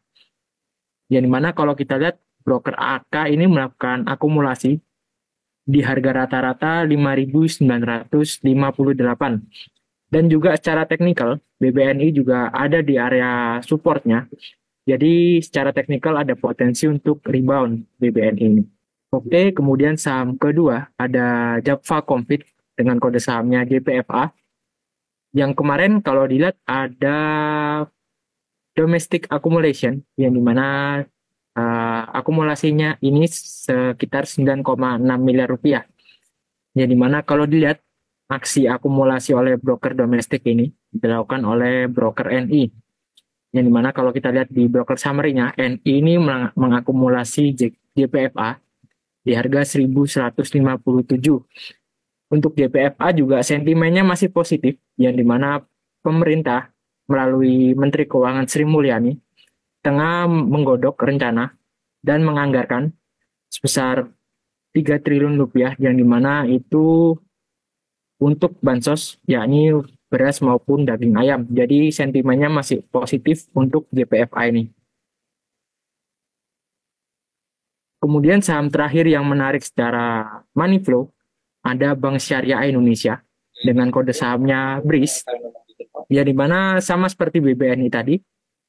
Yang 1.09 1.23
di 1.25 1.31
mana 1.31 1.55
kalau 1.55 1.79
kita 1.79 1.97
lihat 1.97 2.19
broker 2.43 2.75
AK 2.77 3.31
ini 3.31 3.47
melakukan 3.47 4.05
akumulasi 4.11 4.83
di 5.71 5.81
harga 5.87 6.27
rata-rata 6.27 6.83
5.958. 6.83 8.43
Dan 10.11 10.27
juga 10.27 10.59
secara 10.59 10.91
teknikal, 10.91 11.39
BBNI 11.63 12.11
juga 12.11 12.51
ada 12.51 12.83
di 12.83 12.99
area 12.99 13.63
supportnya. 13.63 14.27
Jadi 14.83 15.39
secara 15.39 15.71
teknikal 15.71 16.19
ada 16.19 16.35
potensi 16.35 16.91
untuk 16.91 17.23
rebound 17.23 17.87
BBNI 18.03 18.43
ini. 18.43 18.63
Oke, 19.15 19.55
kemudian 19.55 19.95
saham 19.95 20.35
kedua 20.35 20.91
ada 20.99 21.59
Java 21.63 22.03
Confit 22.03 22.43
dengan 22.75 22.99
kode 22.99 23.23
sahamnya 23.23 23.63
GPFA. 23.67 24.35
Yang 25.31 25.53
kemarin 25.59 26.03
kalau 26.03 26.27
dilihat 26.27 26.59
ada 26.67 27.19
domestic 28.75 29.31
accumulation 29.31 30.03
yang 30.19 30.35
di 30.35 30.43
mana 30.43 30.67
uh, 31.55 32.03
akumulasinya 32.15 32.99
ini 33.03 33.27
sekitar 33.31 34.27
9,6 34.27 34.63
miliar 35.23 35.51
rupiah. 35.51 35.87
Yang 36.75 36.89
di 36.95 36.99
mana 36.99 37.23
kalau 37.27 37.47
dilihat 37.47 37.83
aksi 38.31 38.71
akumulasi 38.71 39.35
oleh 39.35 39.59
broker 39.59 39.99
domestik 39.99 40.47
ini 40.47 40.71
dilakukan 40.95 41.43
oleh 41.43 41.91
broker 41.91 42.31
NI. 42.31 42.71
Yang 43.51 43.65
di 43.67 43.73
mana 43.75 43.91
kalau 43.91 44.15
kita 44.15 44.31
lihat 44.31 44.47
di 44.55 44.71
broker 44.71 44.95
summary-nya, 44.95 45.59
NI 45.59 45.83
ini 45.83 46.15
mengakumulasi 46.55 47.51
JPFA 47.99 48.63
di 49.27 49.35
harga 49.35 49.67
1157. 49.67 50.31
Untuk 52.31 52.55
JPFA 52.55 53.11
juga 53.11 53.43
sentimennya 53.43 54.07
masih 54.07 54.31
positif, 54.31 54.79
yang 54.95 55.19
di 55.19 55.27
mana 55.27 55.59
pemerintah 55.99 56.71
melalui 57.11 57.75
Menteri 57.75 58.07
Keuangan 58.07 58.47
Sri 58.47 58.63
Mulyani 58.63 59.19
tengah 59.83 60.31
menggodok 60.31 60.95
rencana 61.03 61.51
dan 61.99 62.23
menganggarkan 62.23 62.95
sebesar 63.51 64.07
3 64.71 65.03
triliun 65.03 65.35
rupiah 65.35 65.75
yang 65.83 65.99
di 65.99 66.07
mana 66.07 66.47
itu 66.47 67.19
untuk 68.21 68.55
bansos 68.61 69.17
yakni 69.25 69.73
beras 70.13 70.45
maupun 70.45 70.85
daging 70.85 71.17
ayam. 71.17 71.49
Jadi 71.49 71.89
sentimennya 71.89 72.53
masih 72.53 72.85
positif 72.93 73.49
untuk 73.57 73.89
GPFA 73.89 74.53
ini. 74.53 74.69
Kemudian 78.01 78.41
saham 78.41 78.73
terakhir 78.73 79.05
yang 79.09 79.29
menarik 79.29 79.61
secara 79.61 80.41
money 80.57 80.81
flow 80.81 81.13
ada 81.61 81.93
Bank 81.93 82.17
Syariah 82.17 82.73
Indonesia 82.73 83.21
dengan 83.61 83.93
kode 83.93 84.17
sahamnya 84.17 84.81
BRIS. 84.81 85.29
Ya 86.09 86.25
di 86.25 86.33
mana 86.33 86.81
sama 86.81 87.13
seperti 87.13 87.45
BBNI 87.45 87.89
tadi, 87.93 88.17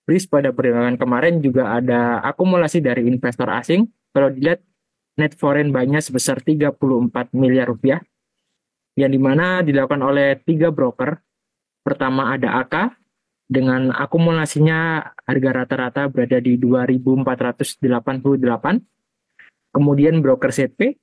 BRIS 0.03 0.27
pada 0.27 0.51
perdagangan 0.51 0.99
kemarin 0.99 1.39
juga 1.39 1.79
ada 1.79 2.19
akumulasi 2.27 2.83
dari 2.83 3.07
investor 3.07 3.47
asing. 3.47 3.87
Kalau 4.11 4.27
dilihat 4.27 4.59
net 5.15 5.39
foreign 5.39 5.71
buy-nya 5.71 6.03
sebesar 6.03 6.43
34 6.43 7.31
miliar 7.31 7.71
rupiah. 7.71 8.03
Yang 8.99 9.11
di 9.15 9.19
mana 9.19 9.63
dilakukan 9.63 10.03
oleh 10.03 10.35
tiga 10.43 10.71
broker. 10.71 11.19
Pertama 11.81 12.35
ada 12.35 12.59
AK 12.61 13.01
dengan 13.51 13.91
akumulasinya 13.91 15.11
harga 15.27 15.49
rata-rata 15.51 16.07
berada 16.07 16.39
di 16.39 16.55
2488. 16.55 18.79
Kemudian 19.71 20.21
broker 20.23 20.51
ZP 20.51 20.95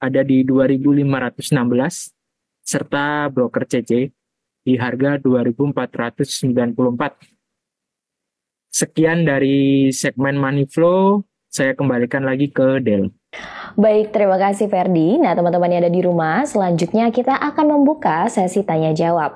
ada 0.00 0.24
di 0.24 0.44
2516 0.44 2.12
serta 2.64 3.28
broker 3.28 3.64
CC 3.68 4.12
di 4.64 4.80
harga 4.80 5.20
2494. 5.20 7.20
Sekian 8.70 9.26
dari 9.26 9.90
segmen 9.90 10.38
Money 10.38 10.70
Flow, 10.70 11.26
saya 11.50 11.74
kembalikan 11.74 12.22
lagi 12.22 12.46
ke 12.48 12.78
Del. 12.80 13.10
Baik, 13.80 14.12
terima 14.12 14.36
kasih 14.36 14.68
Ferdi. 14.68 15.16
Nah, 15.16 15.32
teman-teman 15.32 15.72
yang 15.72 15.80
ada 15.86 15.92
di 15.92 16.02
rumah, 16.04 16.44
selanjutnya 16.44 17.08
kita 17.08 17.32
akan 17.32 17.80
membuka 17.80 18.28
sesi 18.28 18.60
tanya 18.60 18.92
jawab 18.92 19.32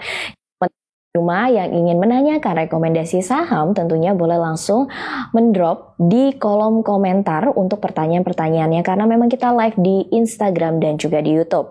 rumah 1.14 1.46
yang 1.46 1.70
ingin 1.70 2.02
menanyakan 2.02 2.66
rekomendasi 2.66 3.22
saham 3.22 3.70
tentunya 3.70 4.18
boleh 4.18 4.34
langsung 4.34 4.90
mendrop 5.30 5.94
di 5.94 6.34
kolom 6.34 6.82
komentar 6.82 7.54
untuk 7.54 7.78
pertanyaan-pertanyaannya 7.78 8.82
karena 8.82 9.06
memang 9.06 9.30
kita 9.30 9.54
live 9.54 9.78
di 9.78 10.10
Instagram 10.10 10.82
dan 10.82 10.98
juga 10.98 11.22
di 11.22 11.38
YouTube. 11.38 11.70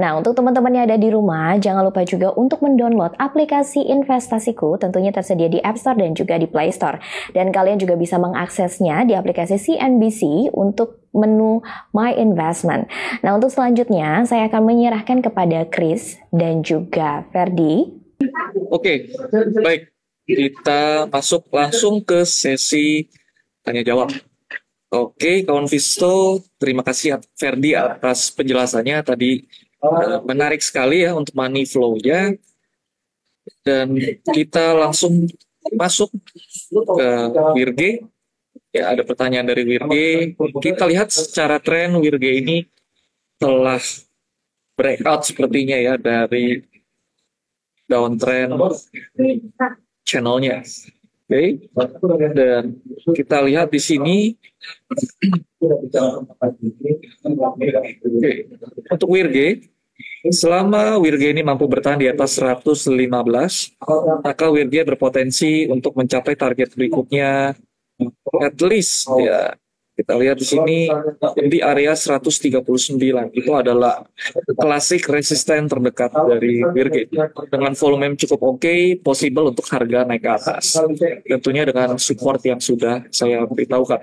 Nah, 0.00 0.16
untuk 0.16 0.32
teman-teman 0.32 0.72
yang 0.72 0.84
ada 0.88 0.96
di 0.96 1.12
rumah, 1.12 1.60
jangan 1.60 1.84
lupa 1.84 2.00
juga 2.08 2.32
untuk 2.32 2.64
mendownload 2.64 3.12
aplikasi 3.20 3.84
investasiku 3.92 4.80
tentunya 4.80 5.12
tersedia 5.12 5.52
di 5.52 5.60
App 5.60 5.76
Store 5.76 6.00
dan 6.00 6.16
juga 6.16 6.40
di 6.40 6.48
Play 6.48 6.72
Store. 6.72 6.96
Dan 7.36 7.52
kalian 7.52 7.76
juga 7.76 7.92
bisa 7.92 8.16
mengaksesnya 8.16 9.04
di 9.04 9.12
aplikasi 9.12 9.60
CNBC 9.60 10.48
untuk 10.56 10.97
menu 11.14 11.64
My 11.92 12.14
Investment. 12.16 12.90
Nah, 13.24 13.36
untuk 13.36 13.52
selanjutnya 13.52 14.26
saya 14.28 14.46
akan 14.48 14.62
menyerahkan 14.64 15.24
kepada 15.24 15.64
Chris 15.68 16.20
dan 16.32 16.60
juga 16.60 17.24
Ferdi 17.32 17.98
Oke, 18.68 19.14
baik. 19.62 19.94
Kita 20.28 21.08
masuk 21.08 21.48
langsung 21.48 22.04
ke 22.04 22.26
sesi 22.28 23.08
tanya 23.64 23.80
jawab. 23.80 24.12
Oke, 24.92 25.44
kawan 25.44 25.68
Visto, 25.68 26.44
terima 26.60 26.84
kasih 26.84 27.20
Ferdi 27.32 27.72
atas 27.72 28.28
penjelasannya 28.32 29.04
tadi 29.04 29.44
uh, 29.80 30.20
menarik 30.24 30.60
sekali 30.60 31.04
ya 31.04 31.16
untuk 31.16 31.32
money 31.32 31.64
flow-nya. 31.64 32.36
Dan 33.64 33.96
kita 34.28 34.76
langsung 34.76 35.28
masuk 35.72 36.12
ke 36.68 37.08
Wirge. 37.56 38.04
Ya, 38.68 38.92
ada 38.92 39.00
pertanyaan 39.00 39.48
dari 39.48 39.64
Wirge. 39.64 40.36
Kita 40.60 40.84
lihat 40.84 41.08
secara 41.08 41.56
tren 41.56 41.96
Wirge 41.96 42.28
ini 42.28 42.68
telah 43.40 43.80
breakout 44.76 45.24
sepertinya 45.24 45.78
ya 45.80 45.96
dari 45.96 46.60
downtrend 47.88 48.52
channelnya. 50.04 50.60
Oke, 51.28 51.68
okay. 51.76 52.28
dan 52.32 52.80
kita 53.12 53.44
lihat 53.44 53.68
di 53.68 53.80
sini. 53.80 54.32
okay. 58.00 58.48
Untuk 58.88 59.08
Wirge, 59.12 59.68
selama 60.32 60.96
Wirge 60.96 61.28
ini 61.28 61.44
mampu 61.44 61.68
bertahan 61.68 62.00
di 62.00 62.08
atas 62.08 62.40
115, 62.40 62.96
maka 64.24 64.46
Wirge 64.48 64.80
berpotensi 64.88 65.68
untuk 65.68 66.00
mencapai 66.00 66.32
target 66.32 66.72
berikutnya 66.72 67.52
at 68.42 68.58
least 68.62 69.06
ya 69.18 69.54
kita 69.98 70.14
lihat 70.14 70.38
di 70.38 70.46
sini 70.46 70.78
di 71.50 71.58
area 71.58 71.90
139 71.90 72.62
itu 73.34 73.50
adalah 73.50 74.06
klasik 74.54 75.10
resisten 75.10 75.66
terdekat 75.66 76.14
dari 76.14 76.62
Birgit 76.70 77.10
dengan 77.50 77.74
volume 77.74 78.06
yang 78.06 78.14
cukup 78.14 78.40
oke, 78.46 78.62
okay, 78.62 78.94
possible 78.94 79.50
untuk 79.50 79.66
harga 79.66 80.06
naik 80.06 80.22
ke 80.22 80.30
atas. 80.30 80.78
Tentunya 81.26 81.66
dengan 81.66 81.98
support 81.98 82.38
yang 82.46 82.62
sudah 82.62 83.10
saya 83.10 83.42
beritahukan. 83.42 83.98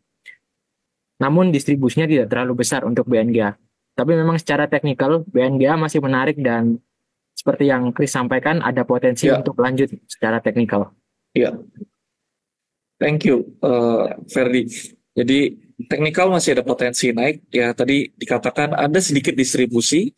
Namun 1.19 1.51
distribusinya 1.51 2.07
tidak 2.07 2.31
terlalu 2.31 2.63
besar 2.63 2.87
untuk 2.87 3.11
BNGA. 3.11 3.59
Tapi 3.91 4.11
memang 4.15 4.39
secara 4.39 4.71
teknikal 4.71 5.27
BNGA 5.27 5.75
masih 5.75 5.99
menarik 5.99 6.39
dan 6.39 6.79
seperti 7.35 7.67
yang 7.67 7.91
Chris 7.91 8.15
sampaikan 8.15 8.63
ada 8.63 8.87
potensi 8.87 9.27
Ya. 9.27 9.35
untuk 9.43 9.59
lanjut 9.59 9.91
secara 10.07 10.39
teknikal. 10.39 10.95
Ya, 11.35 11.51
thank 12.99 13.25
you, 13.25 13.57
uh, 13.63 14.13
Ferdi. 14.29 14.67
Jadi 15.15 15.55
teknikal 15.87 16.29
masih 16.29 16.59
ada 16.59 16.63
potensi 16.67 17.09
naik. 17.09 17.47
Ya, 17.49 17.71
tadi 17.73 18.11
dikatakan 18.13 18.75
ada 18.75 18.99
sedikit 18.99 19.33
distribusi. 19.33 20.13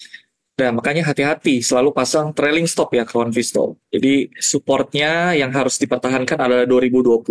Dan 0.52 0.78
makanya 0.78 1.10
hati-hati 1.10 1.64
selalu 1.64 1.90
pasang 1.96 2.36
trailing 2.38 2.68
stop 2.70 2.94
ya 2.94 3.08
kawan 3.08 3.34
Visto. 3.34 3.82
Jadi 3.90 4.30
supportnya 4.38 5.34
yang 5.34 5.50
harus 5.50 5.80
dipertahankan 5.82 6.38
adalah 6.38 6.68
2020. 6.70 7.24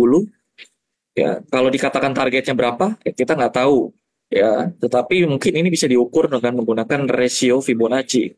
Ya, 1.15 1.39
kalau 1.47 1.69
dikatakan 1.71 2.11
targetnya 2.11 2.55
berapa, 2.57 2.97
ya 3.05 3.11
kita 3.15 3.37
nggak 3.39 3.55
tahu. 3.55 3.93
Ya, 4.31 4.71
tetapi 4.79 5.27
mungkin 5.27 5.53
ini 5.59 5.67
bisa 5.71 5.87
diukur 5.87 6.27
dengan 6.31 6.59
menggunakan 6.59 7.07
rasio 7.07 7.59
Fibonacci. 7.63 8.35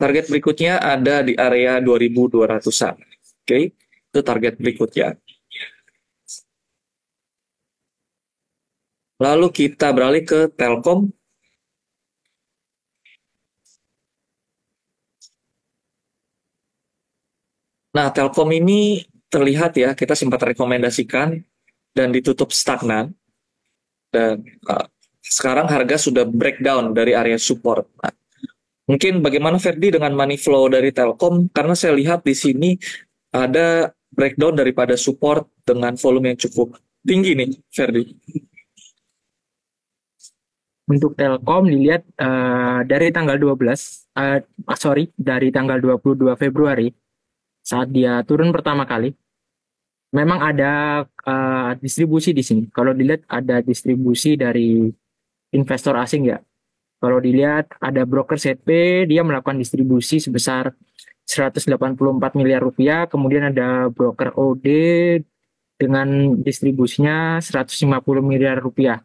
Target 0.00 0.30
berikutnya 0.30 0.78
ada 0.78 1.26
di 1.26 1.34
area 1.34 1.82
2200-an. 1.82 3.11
Oke, 3.42 3.74
itu 3.74 4.20
target 4.22 4.54
berikutnya. 4.62 5.18
Lalu 9.18 9.46
kita 9.50 9.90
beralih 9.90 10.22
ke 10.22 10.50
Telkom. 10.54 11.10
Nah, 17.92 18.08
Telkom 18.14 18.48
ini 18.54 19.02
terlihat 19.26 19.78
ya, 19.78 19.90
kita 19.98 20.14
sempat 20.14 20.40
rekomendasikan 20.54 21.38
dan 21.94 22.08
ditutup 22.14 22.54
stagnan. 22.54 23.14
Dan 24.10 24.42
uh, 24.70 24.86
sekarang 25.18 25.66
harga 25.66 25.98
sudah 25.98 26.26
breakdown 26.26 26.94
dari 26.94 27.14
area 27.14 27.38
support. 27.38 27.90
Nah, 28.02 28.14
mungkin 28.90 29.22
bagaimana 29.22 29.58
Ferdi 29.58 29.94
dengan 29.94 30.14
money 30.18 30.38
flow 30.38 30.66
dari 30.66 30.90
Telkom? 30.90 31.50
Karena 31.54 31.78
saya 31.78 31.94
lihat 31.94 32.26
di 32.26 32.34
sini 32.34 32.70
ada 33.32 33.90
breakdown 34.12 34.54
daripada 34.54 34.94
support 34.94 35.48
dengan 35.64 35.96
volume 35.96 36.36
yang 36.36 36.38
cukup 36.38 36.76
tinggi 37.02 37.32
nih, 37.32 37.50
Ferdi. 37.72 38.04
Untuk 40.92 41.16
Telkom 41.16 41.72
dilihat 41.72 42.04
eh, 42.04 42.80
dari 42.84 43.08
tanggal 43.08 43.40
12, 43.40 44.12
eh, 44.20 44.44
ah, 44.44 44.78
sorry, 44.78 45.08
dari 45.16 45.48
tanggal 45.48 45.80
22 45.80 46.36
Februari 46.36 46.92
saat 47.64 47.88
dia 47.88 48.20
turun 48.26 48.52
pertama 48.52 48.84
kali, 48.84 49.14
memang 50.12 50.42
ada 50.44 51.02
eh, 51.08 51.70
distribusi 51.80 52.36
di 52.36 52.44
sini. 52.44 52.62
Kalau 52.68 52.92
dilihat 52.92 53.24
ada 53.30 53.64
distribusi 53.64 54.36
dari 54.36 54.92
investor 55.56 55.96
asing 55.96 56.28
ya. 56.28 56.38
Kalau 57.02 57.18
dilihat 57.18 57.82
ada 57.82 58.06
broker 58.06 58.38
ZP, 58.38 59.02
dia 59.10 59.26
melakukan 59.26 59.58
distribusi 59.58 60.22
sebesar 60.22 60.70
184 61.26 62.38
miliar 62.38 62.60
rupiah, 62.60 63.06
kemudian 63.06 63.54
ada 63.54 63.88
broker 63.88 64.34
OD 64.34 64.66
dengan 65.78 66.38
distribusinya 66.38 67.40
150 67.42 67.88
miliar 68.22 68.58
rupiah. 68.60 69.02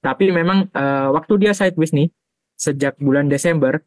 Tapi 0.00 0.30
memang 0.30 0.70
eh, 0.70 1.08
waktu 1.10 1.34
dia 1.42 1.52
sideways 1.52 1.92
nih, 1.92 2.08
sejak 2.56 2.96
bulan 3.02 3.28
Desember 3.28 3.82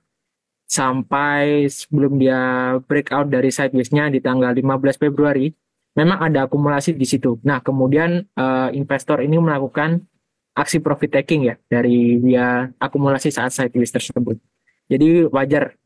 sampai 0.69 1.65
sebelum 1.65 2.21
dia 2.21 2.39
breakout 2.85 3.33
dari 3.33 3.49
sideways-nya 3.49 4.13
di 4.13 4.21
tanggal 4.21 4.53
15 4.53 5.01
Februari, 5.01 5.49
memang 5.97 6.21
ada 6.21 6.45
akumulasi 6.45 6.93
di 6.93 7.07
situ. 7.07 7.39
Nah, 7.47 7.63
kemudian 7.63 8.21
eh, 8.21 8.69
investor 8.75 9.23
ini 9.23 9.39
melakukan 9.39 10.03
aksi 10.59 10.83
profit 10.83 11.23
taking 11.23 11.47
ya 11.47 11.55
dari 11.71 12.19
dia 12.19 12.67
akumulasi 12.77 13.31
saat 13.31 13.55
sideways 13.55 13.95
tersebut. 13.95 14.35
Jadi 14.91 15.23
wajar 15.31 15.78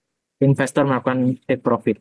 investor 0.43 0.83
melakukan 0.83 1.39
take 1.47 1.63
profit. 1.63 1.97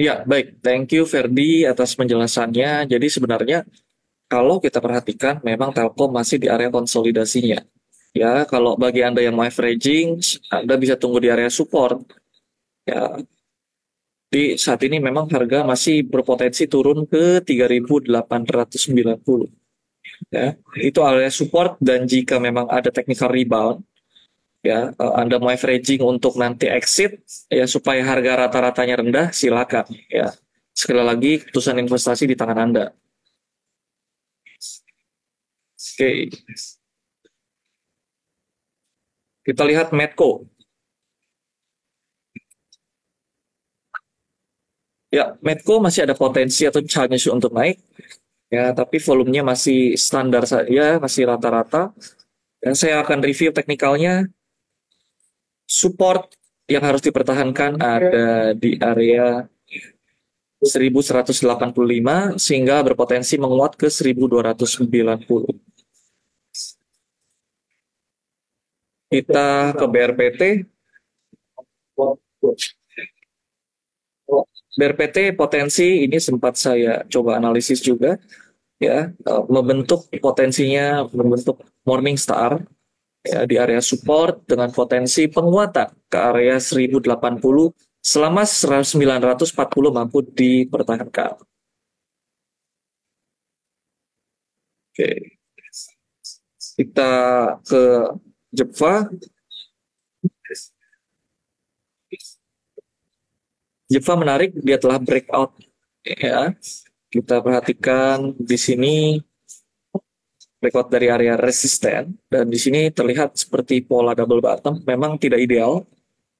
Ya, 0.00 0.26
baik. 0.26 0.58
Thank 0.64 0.98
you 0.98 1.06
Ferdi 1.06 1.62
atas 1.62 1.94
penjelasannya. 1.94 2.90
Jadi 2.90 3.06
sebenarnya 3.06 3.62
kalau 4.26 4.58
kita 4.58 4.82
perhatikan 4.82 5.38
memang 5.46 5.70
Telkom 5.70 6.10
masih 6.10 6.42
di 6.42 6.48
area 6.50 6.72
konsolidasinya. 6.72 7.62
Ya, 8.12 8.44
kalau 8.44 8.76
bagi 8.76 9.00
Anda 9.00 9.24
yang 9.24 9.36
mau 9.36 9.46
averaging, 9.46 10.20
Anda 10.52 10.74
bisa 10.76 10.98
tunggu 10.98 11.22
di 11.22 11.30
area 11.30 11.48
support. 11.48 12.02
Ya. 12.88 13.22
Di 14.32 14.56
saat 14.56 14.80
ini 14.88 14.96
memang 14.96 15.28
harga 15.28 15.60
masih 15.60 16.08
berpotensi 16.08 16.64
turun 16.64 17.04
ke 17.04 17.44
3.890. 17.44 19.44
Ya, 20.32 20.56
itu 20.80 21.00
area 21.04 21.28
support 21.28 21.76
dan 21.84 22.08
jika 22.08 22.40
memang 22.40 22.64
ada 22.72 22.88
technical 22.88 23.28
rebound, 23.28 23.84
ya 24.62 24.94
eh, 24.94 25.14
Anda 25.20 25.36
mau 25.42 25.50
averaging 25.50 26.00
untuk 26.06 26.38
nanti 26.38 26.70
exit 26.70 27.20
ya 27.50 27.66
supaya 27.66 28.00
harga 28.06 28.46
rata-ratanya 28.46 28.94
rendah 29.02 29.26
silakan 29.34 29.86
ya. 30.08 30.30
Sekali 30.72 31.02
lagi 31.04 31.32
keputusan 31.42 31.76
investasi 31.84 32.24
di 32.30 32.34
tangan 32.38 32.58
Anda. 32.64 32.84
Oke. 35.76 36.10
Kita 39.42 39.62
lihat 39.66 39.90
Medco. 39.92 40.46
Ya 45.12 45.36
Medco 45.44 45.76
masih 45.76 46.08
ada 46.08 46.16
potensi 46.16 46.64
atau 46.64 46.80
chance 46.80 47.28
untuk 47.28 47.52
naik 47.52 47.76
ya 48.52 48.72
tapi 48.76 49.00
volumenya 49.00 49.40
masih 49.44 49.96
standar 49.96 50.44
saja 50.48 50.96
masih 51.02 51.28
rata-rata. 51.28 51.92
Dan 52.62 52.78
saya 52.78 53.02
akan 53.02 53.18
review 53.26 53.50
teknikalnya 53.50 54.30
support 55.72 56.28
yang 56.68 56.84
harus 56.84 57.00
dipertahankan 57.00 57.80
ada 57.80 58.52
di 58.52 58.76
area 58.76 59.48
1185 60.60 62.38
sehingga 62.38 62.84
berpotensi 62.84 63.40
menguat 63.40 63.74
ke 63.74 63.88
1290. 63.88 65.48
Kita 69.12 69.48
ke 69.74 69.84
BRPT. 69.88 70.42
BRPT 74.72 75.36
potensi 75.36 76.08
ini 76.08 76.16
sempat 76.16 76.56
saya 76.56 77.04
coba 77.04 77.36
analisis 77.36 77.84
juga 77.84 78.16
ya 78.80 79.12
eh, 79.12 79.42
membentuk 79.52 80.08
potensinya 80.16 81.04
membentuk 81.12 81.60
morning 81.84 82.16
star 82.16 82.64
ya, 83.22 83.46
di 83.46 83.56
area 83.56 83.78
support 83.78 84.42
dengan 84.44 84.68
potensi 84.74 85.30
penguatan 85.30 85.88
ke 86.10 86.18
area 86.18 86.58
1080 86.58 87.02
selama 88.02 88.42
940 88.42 89.94
mampu 89.94 90.26
dipertahankan. 90.26 91.38
Oke. 94.92 95.10
Kita 96.76 97.12
ke 97.64 97.82
Jepang. 98.52 99.08
Jepang 103.92 104.18
menarik, 104.24 104.56
dia 104.56 104.80
telah 104.80 104.96
breakout 105.00 105.52
ya. 106.04 106.56
Kita 107.12 107.44
perhatikan 107.44 108.32
di 108.40 108.56
sini 108.56 109.20
breakout 110.62 110.86
dari 110.94 111.10
area 111.10 111.34
resisten 111.34 112.14
dan 112.30 112.46
di 112.46 112.54
sini 112.54 112.94
terlihat 112.94 113.34
seperti 113.34 113.82
pola 113.82 114.14
double 114.14 114.38
bottom 114.38 114.78
memang 114.86 115.18
tidak 115.18 115.42
ideal 115.42 115.82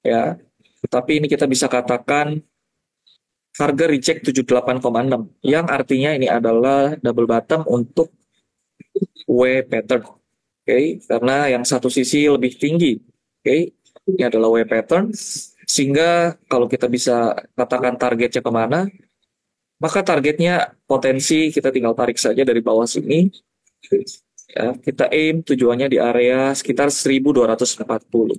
ya. 0.07 0.39
Tetapi 0.87 1.23
ini 1.23 1.27
kita 1.27 1.51
bisa 1.51 1.67
katakan 1.67 2.39
harga 3.59 3.85
reject 3.91 4.31
78,6 4.31 5.43
yang 5.43 5.67
artinya 5.67 6.15
ini 6.15 6.31
adalah 6.31 6.95
double 7.03 7.27
bottom 7.27 7.67
untuk 7.67 8.15
W 9.27 9.67
pattern. 9.67 10.07
Oke, 10.07 10.71
okay? 10.71 10.85
karena 11.03 11.51
yang 11.51 11.67
satu 11.67 11.91
sisi 11.91 12.31
lebih 12.31 12.55
tinggi. 12.55 12.95
Oke, 12.95 13.43
okay? 13.43 13.61
ini 14.07 14.23
adalah 14.23 14.55
W 14.55 14.63
pattern 14.63 15.11
sehingga 15.67 16.39
kalau 16.47 16.71
kita 16.71 16.87
bisa 16.87 17.35
katakan 17.59 17.99
targetnya 17.99 18.43
ke 18.43 18.53
mana, 18.53 18.87
maka 19.83 20.07
targetnya 20.07 20.79
potensi 20.87 21.51
kita 21.51 21.75
tinggal 21.75 21.97
tarik 21.99 22.19
saja 22.19 22.47
dari 22.47 22.63
bawah 22.63 22.87
sini. 22.87 23.27
Ya, 24.53 24.77
kita 24.77 25.09
aim 25.09 25.41
tujuannya 25.41 25.89
di 25.89 25.99
area 25.99 26.53
sekitar 26.53 26.93
1240. 26.93 28.37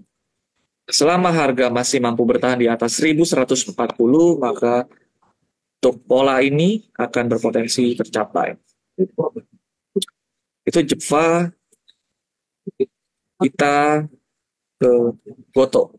Selama 0.85 1.31
harga 1.31 1.71
masih 1.71 2.03
mampu 2.03 2.21
bertahan 2.27 2.59
di 2.59 2.67
atas 2.69 2.99
1140, 2.99 3.73
maka 4.37 4.85
untuk 5.79 5.99
pola 6.05 6.39
ini 6.43 6.85
akan 6.95 7.23
berpotensi 7.27 7.97
tercapai. 7.97 8.55
Itu 10.63 10.79
Jepva, 10.85 11.51
kita 13.41 14.07
ke 14.79 14.91
Goto. 15.51 15.97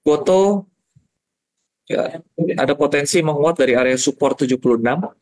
Goto 0.00 0.64
ya, 1.84 2.22
ada 2.56 2.72
potensi 2.72 3.20
menguat 3.20 3.60
dari 3.60 3.76
area 3.76 3.98
support 4.00 4.46
76. 4.46 5.19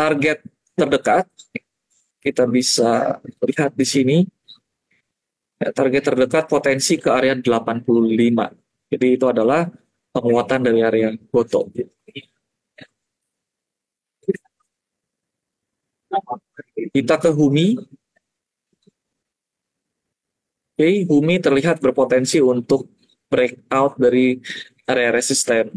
Target 0.00 0.40
terdekat 0.72 1.28
kita 2.24 2.48
bisa 2.48 3.20
lihat 3.44 3.76
di 3.76 3.84
sini. 3.84 4.18
Ya, 5.60 5.76
target 5.76 6.08
terdekat 6.08 6.48
potensi 6.48 6.96
ke 6.96 7.12
area 7.12 7.36
85. 7.36 8.16
Jadi 8.88 9.06
itu 9.12 9.26
adalah 9.28 9.68
penguatan 10.08 10.60
dari 10.64 10.80
area 10.80 11.12
Goto. 11.28 11.68
Kita 16.96 17.20
ke 17.20 17.28
Humi. 17.36 17.76
Oke, 20.80 20.88
Humi 21.12 21.36
terlihat 21.44 21.76
berpotensi 21.84 22.40
untuk 22.40 22.88
breakout 23.28 24.00
dari 24.00 24.40
area 24.88 25.12
resisten 25.12 25.76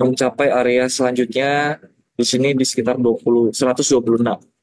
mencapai 0.00 0.48
area 0.52 0.88
selanjutnya 0.88 1.80
di 2.20 2.26
sini 2.28 2.52
di 2.52 2.68
sekitar 2.68 3.00
20 3.00 3.56
126. 3.56 4.60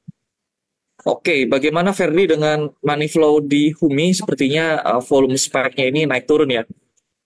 Oke, 1.07 1.47
bagaimana 1.47 1.95
Ferdi 1.95 2.27
dengan 2.27 2.67
money 2.83 3.07
flow 3.07 3.39
di 3.39 3.71
Humi? 3.73 4.11
Sepertinya 4.11 4.81
uh, 4.81 5.01
volume 5.01 5.39
spike-nya 5.39 5.85
ini 5.87 6.01
naik 6.05 6.27
turun 6.27 6.51
ya. 6.51 6.67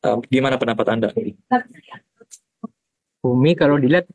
Uh, 0.05 0.21
gimana 0.29 0.55
pendapat 0.55 0.85
Anda? 0.91 1.09
Bumi 3.21 3.53
kalau 3.53 3.77
dilihat 3.77 4.09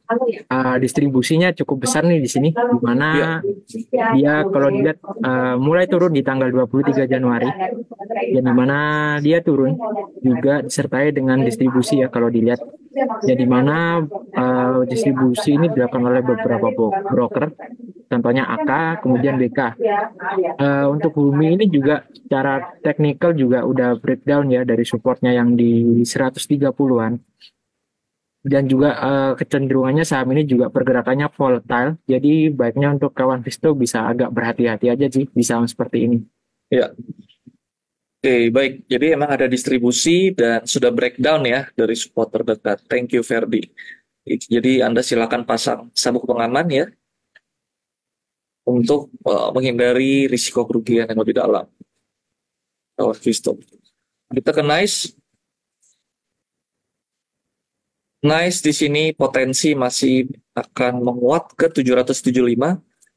uh, 0.51 0.83
distribusinya 0.83 1.55
cukup 1.55 1.87
besar 1.87 2.03
nih 2.03 2.19
di 2.19 2.27
sini, 2.27 2.51
di 2.51 2.81
mana 2.83 3.39
ya. 3.39 4.11
dia 4.19 4.35
kalau 4.51 4.67
dilihat 4.67 4.99
uh, 5.23 5.55
mulai 5.63 5.87
turun 5.87 6.11
di 6.11 6.27
tanggal 6.27 6.51
23 6.51 7.07
Januari, 7.07 7.47
dan 8.35 8.43
di 8.43 8.51
mana 8.51 8.79
dia 9.23 9.47
turun 9.47 9.79
juga 10.19 10.59
disertai 10.67 11.15
dengan 11.15 11.39
distribusi 11.47 12.03
ya 12.03 12.11
kalau 12.11 12.35
dilihat, 12.35 12.59
ya 13.23 13.39
di 13.39 13.47
mana 13.47 14.03
uh, 14.35 14.83
distribusi 14.83 15.55
ini 15.55 15.71
dilakukan 15.71 16.03
oleh 16.03 16.27
beberapa 16.27 16.67
broker, 17.07 17.55
contohnya 18.11 18.51
AK, 18.59 19.07
kemudian 19.07 19.39
BK. 19.39 19.79
Uh, 20.59 20.91
untuk 20.91 21.15
Bumi 21.15 21.55
ini 21.55 21.71
juga 21.71 22.03
secara 22.11 22.75
teknikal 22.83 23.39
juga 23.39 23.63
udah 23.63 24.03
breakdown 24.03 24.51
ya 24.51 24.67
dari 24.67 24.83
supportnya 24.83 25.31
yang 25.31 25.55
di 25.55 26.03
130-an 26.03 27.23
dan 28.47 28.71
juga 28.71 28.95
uh, 28.95 29.33
kecenderungannya 29.35 30.07
saham 30.07 30.31
ini 30.31 30.47
juga 30.47 30.71
pergerakannya 30.71 31.27
volatile. 31.35 31.99
Jadi 32.07 32.55
baiknya 32.55 32.95
untuk 32.95 33.11
kawan 33.11 33.43
Visto 33.43 33.75
bisa 33.75 34.07
agak 34.07 34.31
berhati-hati 34.31 34.87
aja 34.87 35.07
sih 35.11 35.27
di 35.27 35.43
saham 35.43 35.67
seperti 35.67 36.07
ini. 36.07 36.19
Ya. 36.71 36.95
Oke, 38.23 38.55
baik. 38.55 38.87
Jadi 38.87 39.07
emang 39.19 39.35
ada 39.35 39.51
distribusi 39.51 40.31
dan 40.31 40.63
sudah 40.63 40.95
breakdown 40.95 41.43
ya 41.43 41.67
dari 41.75 41.99
support 41.99 42.31
terdekat. 42.31 42.87
Thank 42.87 43.19
you 43.19 43.27
Ferdi. 43.27 43.67
Jadi 44.27 44.79
Anda 44.83 45.03
silakan 45.03 45.43
pasang 45.43 45.91
sabuk 45.91 46.27
pengaman 46.27 46.67
ya 46.71 46.87
untuk 48.67 49.11
uh, 49.27 49.51
menghindari 49.51 50.31
risiko 50.31 50.63
kerugian 50.67 51.11
yang 51.11 51.19
lebih 51.19 51.35
dalam. 51.35 51.67
Kawan 52.95 53.19
Visto. 53.19 53.59
Kita 54.31 54.51
ke 54.55 54.63
nice 54.63 55.15
Nice 58.25 58.65
di 58.65 58.73
sini 58.73 59.13
potensi 59.13 59.77
masih 59.77 60.25
akan 60.57 61.05
menguat 61.05 61.53
ke 61.53 61.69
775 61.69 62.33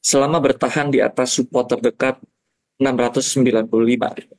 selama 0.04 0.44
bertahan 0.44 0.92
di 0.92 1.00
atas 1.00 1.40
support 1.40 1.72
terdekat 1.72 2.20
695. 2.80 3.64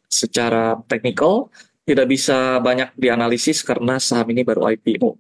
Secara 0.04 0.76
teknikal 0.84 1.48
tidak 1.88 2.06
bisa 2.12 2.60
banyak 2.60 2.92
dianalisis 2.92 3.64
karena 3.64 3.96
saham 3.96 4.28
ini 4.36 4.44
baru 4.44 4.68
IPO. 4.76 5.16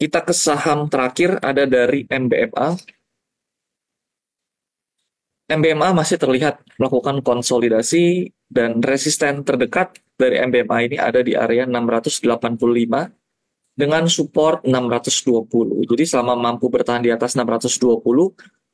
Kita 0.00 0.24
ke 0.24 0.32
saham 0.32 0.88
terakhir 0.88 1.40
ada 1.44 1.68
dari 1.68 2.08
MBMA. 2.08 2.68
MBMA 5.44 5.92
masih 5.92 6.16
terlihat 6.16 6.64
melakukan 6.80 7.20
konsolidasi 7.20 8.32
dan 8.48 8.80
resisten 8.80 9.44
terdekat 9.44 10.00
dari 10.16 10.40
MBMA 10.40 10.78
ini 10.88 10.96
ada 10.96 11.20
di 11.20 11.36
area 11.36 11.68
685 11.68 13.23
dengan 13.74 14.06
support 14.06 14.62
620. 14.62 15.84
Jadi 15.90 16.04
selama 16.06 16.38
mampu 16.38 16.70
bertahan 16.70 17.02
di 17.02 17.10
atas 17.10 17.34
620, 17.34 17.90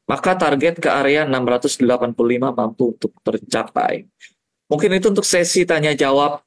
maka 0.05 0.37
target 0.37 0.77
ke 0.79 0.89
area 0.93 1.25
685 1.25 1.81
mampu 2.53 2.95
untuk 2.95 3.13
tercapai. 3.25 4.05
Mungkin 4.71 4.91
itu 5.01 5.11
untuk 5.11 5.27
sesi 5.27 5.67
tanya 5.67 5.97
jawab 5.97 6.45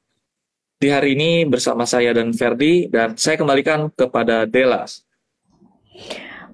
di 0.80 0.88
hari 0.88 1.18
ini 1.18 1.44
bersama 1.44 1.84
saya 1.84 2.14
dan 2.14 2.32
Ferdi 2.32 2.88
dan 2.88 3.18
saya 3.18 3.36
kembalikan 3.36 3.90
kepada 3.92 4.46
Delas. 4.48 5.04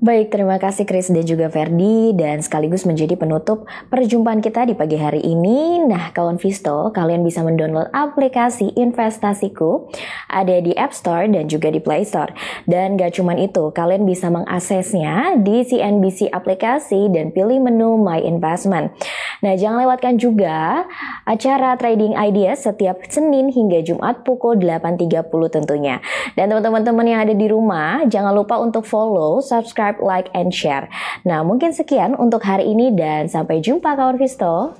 Baik, 0.01 0.33
terima 0.33 0.57
kasih 0.57 0.89
Chris 0.89 1.13
dan 1.13 1.29
juga 1.29 1.53
Ferdi 1.53 2.17
dan 2.17 2.41
sekaligus 2.41 2.89
menjadi 2.89 3.21
penutup 3.21 3.69
perjumpaan 3.93 4.41
kita 4.41 4.65
di 4.65 4.73
pagi 4.73 4.97
hari 4.97 5.21
ini. 5.21 5.77
Nah, 5.85 6.09
kawan 6.17 6.41
Visto, 6.41 6.89
kalian 6.89 7.21
bisa 7.21 7.45
mendownload 7.45 7.93
aplikasi 7.93 8.73
investasiku 8.81 9.93
ada 10.33 10.57
di 10.57 10.73
App 10.73 10.97
Store 10.97 11.29
dan 11.29 11.53
juga 11.53 11.69
di 11.69 11.85
Play 11.85 12.09
Store. 12.09 12.33
Dan 12.65 12.97
gak 12.97 13.21
cuman 13.21 13.45
itu, 13.45 13.69
kalian 13.77 14.09
bisa 14.09 14.33
mengaksesnya 14.33 15.37
di 15.37 15.69
CNBC 15.69 16.33
aplikasi 16.33 17.13
dan 17.13 17.29
pilih 17.37 17.61
menu 17.61 18.01
My 18.01 18.25
Investment. 18.25 18.97
Nah, 19.45 19.53
jangan 19.53 19.85
lewatkan 19.85 20.17
juga 20.17 20.89
acara 21.29 21.77
Trading 21.77 22.17
Ideas 22.17 22.65
setiap 22.65 23.05
Senin 23.05 23.53
hingga 23.53 23.85
Jumat 23.85 24.25
pukul 24.25 24.65
8.30 24.65 25.29
tentunya. 25.53 26.01
Dan 26.41 26.57
teman-teman 26.57 27.05
yang 27.05 27.21
ada 27.21 27.37
di 27.37 27.53
rumah, 27.53 28.09
jangan 28.09 28.33
lupa 28.33 28.57
untuk 28.57 28.89
follow, 28.89 29.45
subscribe, 29.45 29.90
subscribe, 29.91 29.99
like, 30.03 30.29
and 30.35 30.55
share. 30.55 30.89
Nah, 31.27 31.43
mungkin 31.43 31.75
sekian 31.75 32.15
untuk 32.15 32.47
hari 32.47 32.71
ini 32.71 32.95
dan 32.95 33.27
sampai 33.27 33.59
jumpa 33.59 33.99
kawan 33.99 34.19
Visto. 34.19 34.79